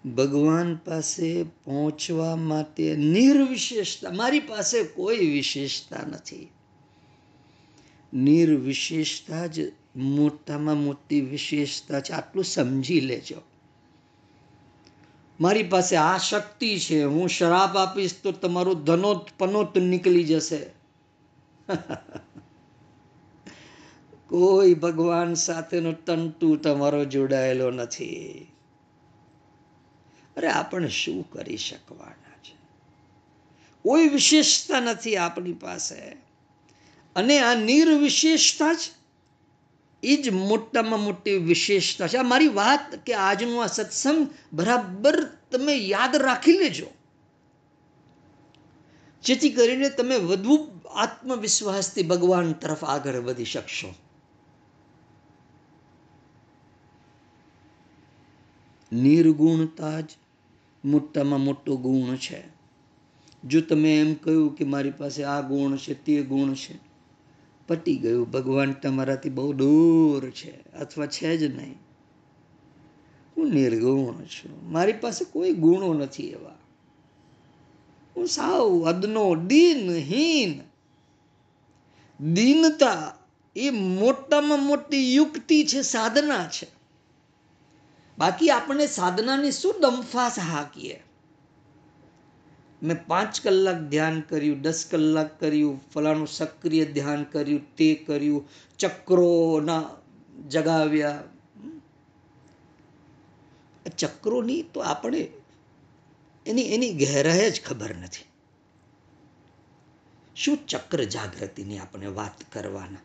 ભગવાન 0.10 0.76
પાસે 0.76 1.44
પહોંચવા 1.44 2.36
માટે 2.36 2.96
નિર્વિશેષતા, 2.96 4.12
મારી 4.12 4.40
પાસે 4.40 4.84
કોઈ 4.84 5.18
વિશેષતા 5.18 5.98
નથી. 6.08 6.50
નિર્વિશેષતા 8.14 9.48
જ 9.48 9.60
મોટામાં 9.96 10.78
મોટી 10.78 11.22
વિશેષતા 11.22 12.00
છે. 12.00 12.14
આટલું 12.14 12.46
સમજી 12.46 13.02
લેજો. 13.02 13.36
મારી 15.40 15.64
પાસે 15.64 15.96
આ 15.96 16.18
શક્તિ 16.18 16.80
છે, 16.80 17.04
હું 17.04 17.30
શરાબ 17.30 17.78
આપીશ 17.78 18.12
તો 18.24 18.32
તમારું 18.32 18.84
ધનોત 18.84 19.28
પનોત 19.38 19.78
નીકળી 19.78 20.24
જશે. 20.24 20.66
કોઈ 24.34 24.74
ભગવાન 24.74 25.34
સાથેનો 25.34 25.92
તંતુ 25.92 26.56
તમારો 26.56 27.06
જોડાયેલો 27.06 27.72
નથી. 27.72 28.48
અરે 30.38 30.48
આપણે 30.48 30.88
શું 30.88 31.30
કરી 31.32 31.58
શકવાના 31.58 32.38
છે? 32.44 32.56
કોઈ 33.82 34.08
વિશેષતા 34.08 34.80
નથી 34.80 35.16
આપણી 35.18 35.54
પાસે. 35.54 35.96
અને 37.16 37.40
આ 37.40 37.56
નિર્વિશેષતા 37.56 38.74
જ 38.74 38.78
એ 40.04 40.16
જ 40.16 40.30
મોટામાં 40.30 41.00
મોટી 41.00 41.38
વિશેષતા 41.38 42.08
છે. 42.08 42.18
આ 42.18 42.24
મારી 42.24 42.48
વાત 42.48 42.96
કે 43.06 43.14
આજનું 43.14 43.64
આ 43.64 43.68
સત્સંગ 43.68 44.28
બરાબર 44.54 45.26
તમે 45.52 45.76
યાદ 45.76 46.16
રાખી 46.16 46.58
લેજો. 46.58 46.88
જેથી 49.24 49.50
કરીને 49.50 49.90
તમે 49.90 50.18
વધુ 50.18 50.68
આત્મવિશ્વાસથી 50.96 52.04
ભગવાન 52.04 52.54
તરફ 52.54 52.84
આગળ 52.84 53.16
વધી 53.16 53.46
શકશો. 53.46 53.94
નિર્ગુણતા 58.94 60.00
જ 60.00 60.10
મોટામાં 60.86 61.40
મોટો 61.40 61.78
ગુણ 61.78 62.16
છે. 62.16 62.44
જો 63.44 63.62
તમે 63.62 64.00
એમ 64.00 64.14
કહ્યું 64.14 64.56
કે 64.56 64.66
મારી 64.66 64.92
પાસે 64.92 65.24
આ 65.24 65.42
ગુણ 65.42 65.76
છે, 65.76 66.04
તે 66.04 66.22
ગુણ 66.24 66.54
છે 66.54 66.80
પતી 67.68 67.96
ગયું. 67.96 68.32
ભગવાન 68.32 68.74
તમારાથી 68.74 69.30
બહુ 69.30 69.54
દૂર 69.54 70.30
છે, 70.30 70.72
અથવા 70.72 71.06
છે 71.06 71.38
જ 71.38 71.44
નહીં. 71.44 71.76
હું 73.38 73.50
નિર્ગુણ 73.50 74.26
છું. 74.26 74.72
મારી 74.72 74.94
પાસે 74.94 75.26
કોઈ 75.26 75.54
ગુણો 75.54 75.94
નથી 75.94 76.28
એવા. 76.28 76.58
હું 78.16 78.28
સાવ 78.28 78.90
અદનો, 78.90 79.36
દિનહીન. 79.36 80.60
દિનતા 82.34 83.18
એ 83.56 83.70
મોટામાં 83.70 84.60
મોટી 84.60 85.16
યુક્તિ 85.16 85.64
છે, 85.64 85.82
સાધના 85.82 86.48
છે. 86.48 86.83
બાકી 88.18 88.50
આપણે 88.50 88.88
સાધનાની 88.88 89.52
શું 89.52 89.76
દમફાસ 89.82 90.40
હાકીએ 90.40 91.04
મેં 92.84 93.06
પાંચ 93.08 93.42
કલાક 93.42 93.76
ધ્યાન 93.76 94.22
કર્યું, 94.22 94.62
દસ 94.62 94.86
કલાક 94.92 95.40
કર્યું, 95.40 95.82
ફલાણું 95.94 96.28
સક્રિય 96.28 96.86
ધ્યાન 96.86 97.24
કર્યું, 97.24 97.76
તે 97.76 97.96
કર્યું, 97.96 98.50
ચક્રોના 98.78 99.90
જગાવ્યા. 100.50 101.24
ચક્રોની 103.98 104.62
તો 104.62 104.80
આપણે 104.80 105.28
એની 106.46 106.62
એની 106.62 106.94
ગહેરાય 106.94 107.52
જ 107.52 107.62
ખબર 107.66 107.96
નથી. 107.96 108.26
શું 110.36 110.68
ચક્ર 110.68 111.04
જાગૃતિની 111.04 111.80
આપણે 111.80 112.08
વાત 112.08 112.54
કરવાના? 112.54 113.00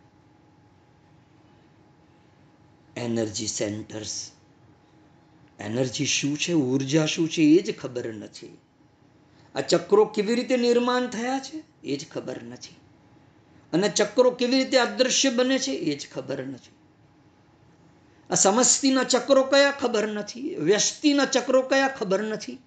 એનર્જી 2.96 3.46
સેન્ટર્સ 3.46 4.30
એનર્જી 5.58 6.06
શું 6.06 6.38
છે? 6.38 6.52
ઊર્જા 6.52 7.06
શું 7.06 7.28
છે? 7.28 7.42
એ 7.42 7.62
જ 7.62 7.78
ખબર 7.78 8.14
નથી. 8.14 8.58
આ 9.54 9.60
ચક્રો 9.60 10.04
કેવી 10.04 10.34
રીતે 10.34 10.56
નિર્માણ 10.56 11.06
થયા 11.06 11.38
છે? 11.38 11.62
એ 11.84 11.96
જ 11.96 12.08
ખબર 12.08 12.42
નથી. 12.42 12.76
અને 13.72 13.88
ચક્રો 13.88 14.30
કેવી 14.30 14.56
રીતે 14.56 14.78
અદૃશ્ય 14.78 15.30
બને 15.30 15.58
છે? 15.58 15.72
એ 15.72 15.98
જ 15.98 16.08
ખબર 16.14 16.46
નથી. 16.46 16.70
આ 18.30 18.34
સમસ્તીના 18.34 19.04
ચક્રો 19.04 19.44
કયા 19.44 19.70
ખબર 19.70 20.06
નથી? 20.06 20.54
વ્યસ્તિના 20.54 21.24
ચક્રો 21.24 21.62
કયા 21.62 21.88
ખબર 21.88 22.22
નથી? 22.22 22.58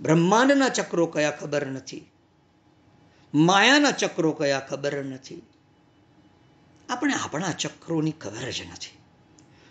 બ્રહ્માંડના 0.00 0.68
ચક્રો 0.68 1.06
કયા 1.06 1.30
ખબર 1.30 1.66
નથી? 1.66 2.10
માયાના 3.34 3.90
ચક્રો 3.90 4.32
કયા 4.32 4.60
ખબર 4.60 5.04
નથી? 5.04 5.42
આપણે 6.88 7.12
આપણા 7.14 7.52
ચક્રોની 7.52 8.12
ખબર 8.12 8.50
જ 8.50 8.62
નથી. 8.72 8.97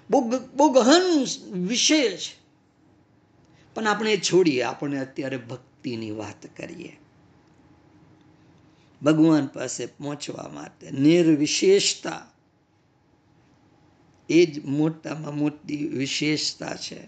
બહુ 0.10 0.22
બહુ 0.56 0.70
ગહન 0.70 1.26
વિષય 1.54 2.10
છે. 2.10 2.48
પણ 3.74 3.88
આપણે 3.88 4.18
છોડીએ, 4.18 4.62
આપણે 4.62 4.98
અત્યારે 4.98 5.38
ભક્તિની 5.38 6.12
વાત 6.12 6.58
કરીએ. 6.58 7.00
ભગવાન 9.04 9.48
પાસે 9.48 9.86
પહોંચવા 9.86 10.50
માટે 10.54 10.92
નિર્વિશેષતા 10.92 12.28
એ 14.30 14.46
જ 14.46 14.66
મોટામાં 14.66 15.38
મોટી 15.38 15.88
વિશેષતા 15.88 16.76
છે. 16.76 17.08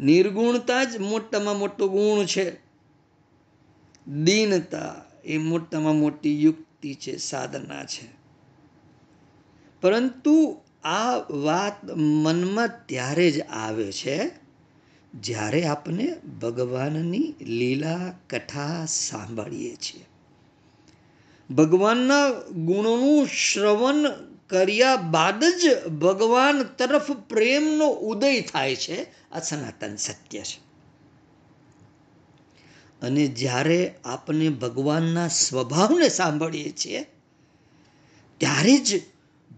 નિર્ગુણતા 0.00 0.84
જ 0.84 0.96
મોટામાં 0.96 1.58
મોટો 1.58 1.88
ગુણ 1.88 2.24
છે. 2.24 2.56
દીનતા 4.24 4.94
એ 5.24 5.38
મોટામાં 5.38 5.94
મોટી 5.94 6.42
યુક્તિ 6.42 6.94
છે, 6.94 7.16
સાધના 7.16 7.84
છે. 7.84 8.08
પરંતુ 9.80 10.60
આ 10.84 11.16
વાત 11.30 11.84
મનમાં 11.96 12.70
ત્યારે 12.86 13.30
જ 13.30 13.40
આવે 13.40 13.92
છે 13.92 14.30
જ્યારે 15.14 15.64
આપણે 15.64 16.16
ભગવાનની 16.42 17.34
લીલા 17.40 18.14
કથા 18.30 18.86
સાંભળીએ 18.86 19.76
છીએ. 19.76 20.04
ભગવાનના 21.54 22.30
ગુણોનું 22.50 23.26
શ્રવણ 23.26 24.06
કર્યા 24.48 24.96
બાદ 24.96 25.44
જ 25.44 25.88
ભગવાન 25.88 26.62
તરફ 26.62 27.12
પ્રેમનો 27.12 27.88
ઉદય 27.88 28.40
થાય 28.40 28.76
છે. 28.76 29.30
આ 29.32 29.40
સનાતન 29.40 29.96
સત્ય 29.96 30.40
છે. 30.40 30.72
અને 33.02 33.26
જ્યારે 33.26 33.94
આપણે 34.04 34.48
ભગવાનના 34.48 35.28
સ્વભાવને 35.28 36.08
સાંભળીએ 36.08 36.70
છીએ, 36.70 37.06
ત્યારે 38.38 38.76
જ 38.76 39.02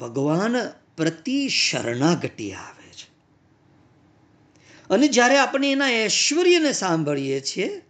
ભગવાન 0.01 0.57
પ્રતિ 0.97 1.49
શરણાગતિ 1.49 2.53
આવે 2.53 2.93
છે. 2.93 3.15
અને 4.91 5.09
જ્યારે 5.09 5.39
આપણે 5.39 5.73
એના 5.73 6.05
ઐશ્વર્યને 6.05 6.73
સાંભળીએ 6.73 7.41
છીએ, 7.41 7.83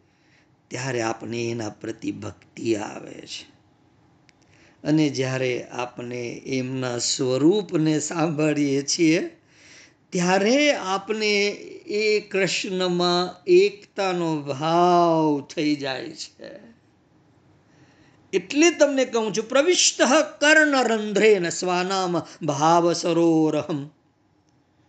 ત્યારે 0.69 1.03
આપણે 1.03 1.51
એના 1.51 1.69
પ્રતિ 1.69 2.13
ભક્તિ 2.13 2.75
આવે 2.75 3.15
છે. 3.15 3.55
અને 4.85 5.09
જ્યારે 5.09 5.65
આપણે 5.65 6.43
એમના 6.47 6.99
સ્વરૂપને 6.99 8.01
સાંભળીએ 8.01 8.83
છીએ, 8.83 9.37
ત્યારે 10.11 10.75
આપણે 10.75 11.49
એ 11.87 12.21
કૃષ્ણમાં 12.21 13.45
એકતાનો 13.47 14.43
ભાવ 14.43 15.41
થઈ 15.41 15.77
જાય 15.77 16.11
છે. 16.11 16.74
એટલે 18.35 18.71
તમને 18.71 19.05
કહું 19.05 19.37
છું, 19.37 19.49
પ્રવિષ્ટ 19.49 20.03
કર્ણરંધ્રેન 20.41 21.49
સ્વાનામ 21.49 22.23
ભાવ 22.43 22.93
સરોરહમ 22.93 23.91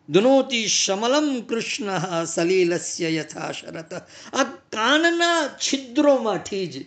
દુનોતિ 0.09 0.67
શમલમ 0.67 1.41
કૃષ્ણ 1.41 2.25
સલીલસ્ય 2.25 3.15
યથા 3.15 3.51
શરત 3.51 3.93
આ 4.33 4.43
કાનના 4.43 5.47
છિદ્રોમાંથી 5.47 6.67
જ 6.67 6.85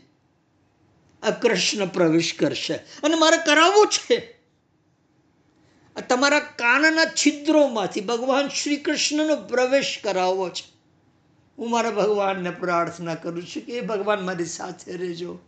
આ 1.23 1.31
કૃષ્ણ 1.31 1.87
પ્રવેશ 1.87 2.35
કરશે. 2.39 2.75
અને 2.75 3.15
મારે 3.15 3.37
કરાવવું 3.37 3.87
છે. 3.87 4.39
તમારા 6.09 6.39
કાનના 6.39 7.05
છિદ્રોમાંથી 7.05 8.01
ભગવાન 8.01 8.49
શ્રી 8.49 8.77
કૃષ્ણનો 8.77 9.37
પ્રવેશ 9.37 10.01
કરાવવો 10.05 10.49
છે. 10.49 10.79
હું 11.59 11.71
મારા 11.71 11.91
ભગવાનને 11.91 12.51
પ્રાર્થના 12.51 13.15
કરું 13.15 13.43
છું 13.43 13.63
કે 13.63 13.73
એ 13.73 13.81
ભગવાન 13.81 14.21
મારી 14.21 14.47
સાથે 14.47 14.97
રહેજો. 14.97 15.39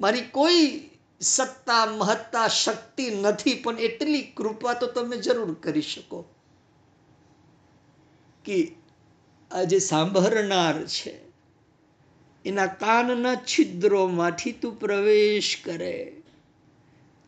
મારી 0.00 0.20
કોઈ 0.20 0.90
સત્તા, 1.20 1.86
મહત્તા, 1.86 2.48
શક્તિ 2.48 3.10
નથી, 3.10 3.54
પણ 3.54 3.78
એટલી 3.78 4.22
કૃપા 4.22 4.74
તો 4.74 4.86
તમે 4.86 5.16
જરૂર 5.16 5.54
કરી 5.54 5.82
શકો. 5.82 6.24
કે 8.44 8.72
આ 9.50 9.62
જે 9.62 9.78
સાંભળનાર 9.78 10.86
છે, 10.86 11.18
એના 12.44 12.66
કાનના 12.66 13.34
છિદ્રોમાંથી 13.34 14.52
તું 14.52 14.80
પ્રવેશ 14.80 15.58
કરે 15.64 16.16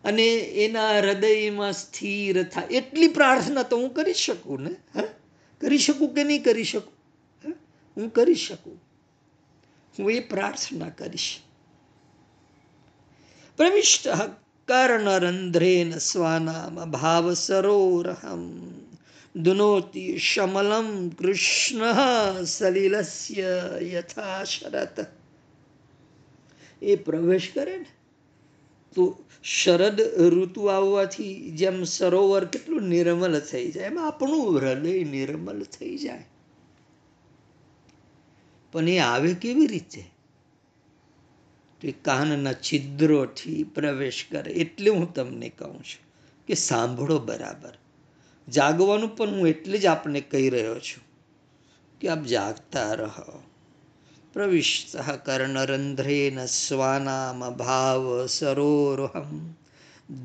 અને 0.05 0.27
એના 0.39 0.99
હૃદયમાં 0.99 1.73
સ્થિર 1.73 2.43
થાય 2.43 2.66
એટલી 2.66 3.09
પ્રાર્થના 3.09 3.62
તો 3.62 3.77
હું 3.77 3.95
કરી 3.95 4.14
શકું 4.14 4.62
ને? 4.62 4.70
હા? 4.70 5.03
કરી 5.61 5.79
શકું 5.79 6.14
કે 6.14 6.25
નહીં 6.25 6.45
કરી 6.45 6.64
શકું? 6.64 6.93
હું 7.97 8.09
કરી 8.09 8.35
શકું? 8.35 8.81
હું 9.99 10.11
એ 10.11 10.20
પ્રાર્થના 10.20 10.89
કરીશ. 10.89 11.41
પ્રવિષ્ટ 13.57 14.09
કર્ણરંધ્રેન 14.69 15.99
સ્વાનામ 15.99 16.91
ભાવ 16.91 17.35
સરોરહમ 17.35 18.45
દુનોતિ 19.37 20.19
શમલમ 20.19 21.09
કૃષ્ણ 21.09 22.45
સલિલસ્ય 22.45 23.79
યથા 23.83 24.45
શરત 24.45 25.07
એ 26.83 26.97
પ્રવેશ 26.97 27.51
કરે 27.55 27.77
ને 27.77 27.87
તો 28.97 29.25
શરદ 29.45 30.01
ઋતુ 30.19 30.67
આવવાથી 30.67 31.51
જેમ 31.51 31.85
સરોવર 31.85 32.45
કેટલું 32.45 32.83
નિર્મલ 32.83 33.41
થઈ 33.41 33.71
જાય, 33.71 33.87
એમાં 33.87 34.07
આપણું 34.07 34.61
હૃદય 34.61 35.05
નિર્મલ 35.05 35.63
થઈ 35.63 35.97
જાય. 35.97 36.25
પણ 38.73 38.89
એ 38.89 38.99
આવે 38.99 39.35
કેવી 39.35 39.67
રીતે? 39.67 40.12
તો 41.83 41.93
કાનના 42.03 42.53
છિદ્રોથી 42.53 43.64
પ્રવેશ 43.64 44.26
કરે 44.30 44.53
એટલે 44.53 44.91
હું 44.91 45.14
તમને 45.14 45.49
કહું 45.49 45.74
છું 45.74 46.12
કે 46.47 46.55
સાંભળો 46.55 47.18
બરાબર. 47.18 47.74
જાગવાનું 48.49 49.16
પણ 49.16 49.30
હું 49.30 49.49
એટલે 49.49 49.78
જ 49.78 49.87
આપને 49.87 50.20
કહી 50.20 50.49
રહ્યો 50.51 50.80
છું 50.80 51.05
કે 52.01 52.09
આપ 52.09 52.22
જાગતા 52.22 52.95
રહો. 52.95 53.43
પ્રવિષ્ટ 54.33 54.97
કર્ણરંધ્રેન 55.24 56.47
સ્વાનામ 56.47 57.51
ભાવ 57.51 58.26
સરોરહમ. 58.26 59.55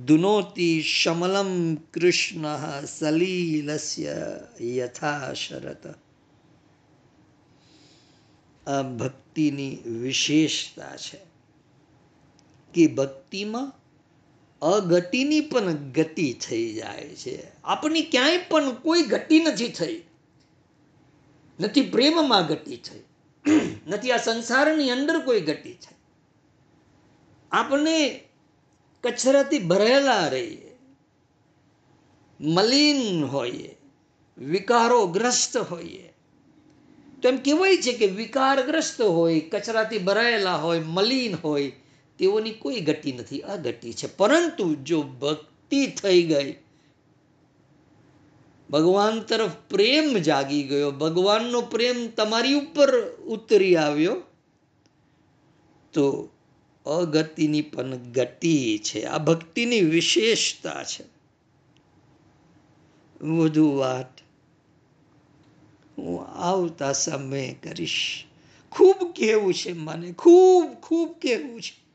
દુનોતિ 0.05 0.82
શમલમ 0.82 1.76
કૃષ્ણ 1.76 2.45
સલીલસ્ય 2.86 4.39
યથાશરત 4.62 5.88
આ 8.68 8.82
ભક્તિની 8.82 9.76
વિશેષતા 9.76 10.97
છે. 10.97 11.37
કે 12.78 12.88
ભક્તિમાં 12.88 13.74
અગતિની 14.62 15.40
પણ 15.40 15.74
ગતિ 15.74 16.34
થઈ 16.34 16.74
જાય 16.74 17.16
છે. 17.16 17.48
આપણી 17.64 18.02
ક્યાંય 18.02 18.38
પણ 18.38 18.72
કોઈ 18.72 19.02
ગતિ 19.02 19.40
નથી 19.40 19.68
થઈ. 19.68 20.04
નથી 21.60 21.82
પ્રેમમાં 21.82 22.48
ગતિ 22.48 22.78
થઈ. 22.78 23.00
નથી 23.88 24.12
આ 24.12 24.18
સંસારની 24.18 24.92
અંદર 24.92 25.20
કોઈ 25.20 25.42
ગતિ 25.42 25.74
થઈ. 25.74 25.96
આપણે 27.52 28.24
કચરાથી 29.04 29.60
ભરેલા 29.60 30.28
રહીએ. 30.28 30.78
મલિન 32.42 33.24
હોઈએ. 33.24 33.78
વિકારોગ્રસ્ત 34.38 35.58
હોઈએ. 35.58 36.14
તો 37.22 37.30
એમ 37.30 37.38
કહેવાય 37.38 37.78
છે 37.78 37.94
કે 37.94 38.06
વિકારગ્રસ્ત 38.06 39.02
હોય, 39.02 39.40
કચરાથી 39.40 39.98
ભરાયેલા 39.98 40.56
હોય, 40.56 40.80
મલિન 40.80 41.36
હોય 41.44 41.72
તેઓની 42.20 42.51
કોઈ 42.51 42.82
ગતિ 42.82 43.11
નથી, 43.11 43.41
આ 43.41 43.55
ગતિ 43.55 43.93
છે. 43.93 44.15
પરંતુ 44.15 44.76
જો 44.76 45.01
ભક્તિ 45.01 45.88
થઈ 45.88 46.24
ગઈ, 46.24 46.55
ભગવાન 48.70 49.20
તરફ 49.20 49.51
પ્રેમ 49.70 50.18
જાગી 50.18 50.63
ગયો, 50.63 50.91
ભગવાનનો 50.91 51.61
પ્રેમ 51.61 52.07
તમારી 52.07 52.53
ઉપર 52.53 53.09
ઉતરી 53.09 53.76
આવ્યો, 53.76 54.22
તો 55.93 56.30
અગતિની 56.86 57.61
પણ 57.61 57.95
ગતિ 57.95 58.80
છે. 58.84 59.03
આ 59.03 59.18
ભક્તિની 59.18 59.82
વિશેષતા 59.82 60.84
છે. 60.84 61.03
વધુ 63.26 63.76
વાત 63.76 64.22
હું 65.97 66.26
આવતા 66.26 66.93
સમયે 66.93 67.53
કરીશ. 67.53 68.24
ખૂબ 68.72 69.13
કેવું 69.13 69.53
છે 69.53 69.74
મને, 69.74 70.11
ખૂબ 70.11 70.74
ખૂબ 70.74 71.13
કેવું 71.13 71.61
છે. 71.61 71.87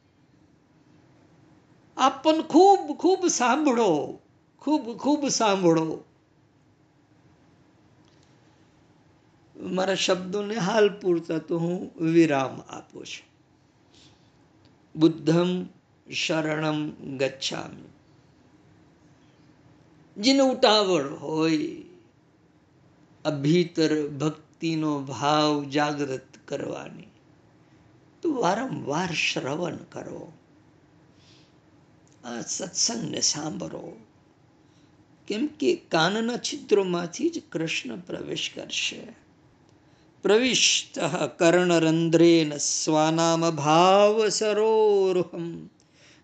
આપ 1.97 2.25
પણ 2.25 2.43
ખૂબ 2.43 2.97
ખૂબ 2.97 3.27
સાંભળો, 3.27 4.19
ખૂબ 4.59 4.99
ખૂબ 4.99 5.29
સાંભળો. 5.29 6.05
મારા 9.57 9.95
શબ્દોને 9.95 10.55
હાલ 10.55 11.01
પૂરતા 11.01 11.39
તો 11.39 11.59
હું 11.59 11.91
વિરામ 12.05 12.61
આપું 12.61 13.07
છું. 13.07 13.33
બુદ્ધમ 15.01 15.67
શરણમ 16.13 16.91
ગચ્છામી. 17.17 17.93
જેને 20.23 20.39
ઉતાવળ 20.39 21.09
હોય 21.09 21.83
અભીતર 23.25 24.09
ભક્તિનો 24.09 25.01
ભાવ 25.01 25.65
જાગૃત 25.65 26.49
કરવાની. 26.49 27.07
તો 28.23 28.33
વારંવાર 28.33 29.09
શ્રવણ 29.13 29.77
કરો. 29.77 30.33
આ 32.25 32.41
સત્સંગને 32.41 33.21
સાંભળો. 33.21 34.01
કેમ 35.27 35.47
કે 35.47 35.77
કાનના 35.77 36.37
છિદ્રોમાંથી 36.37 37.31
જ 37.31 37.43
કૃષ્ણ 37.53 37.97
પ્રવેશ 37.97 38.51
કરશે. 38.55 39.01
પ્રવિષ્ટ 40.23 40.99
કર્ણરંધ્રેન 41.39 42.57
સ્વાનામ 42.57 43.51
ભાવ 43.51 44.29
સરોરહમ. 44.29 45.69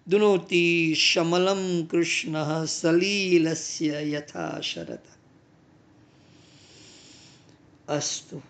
દુનોતિ 0.06 0.94
શમલમ 0.94 1.84
કૃષ્ણ 1.84 2.64
સલીલસ્ય 2.64 4.10
યથા 4.10 4.60
શરત 4.60 5.04
અસ્તુ. 7.88 8.42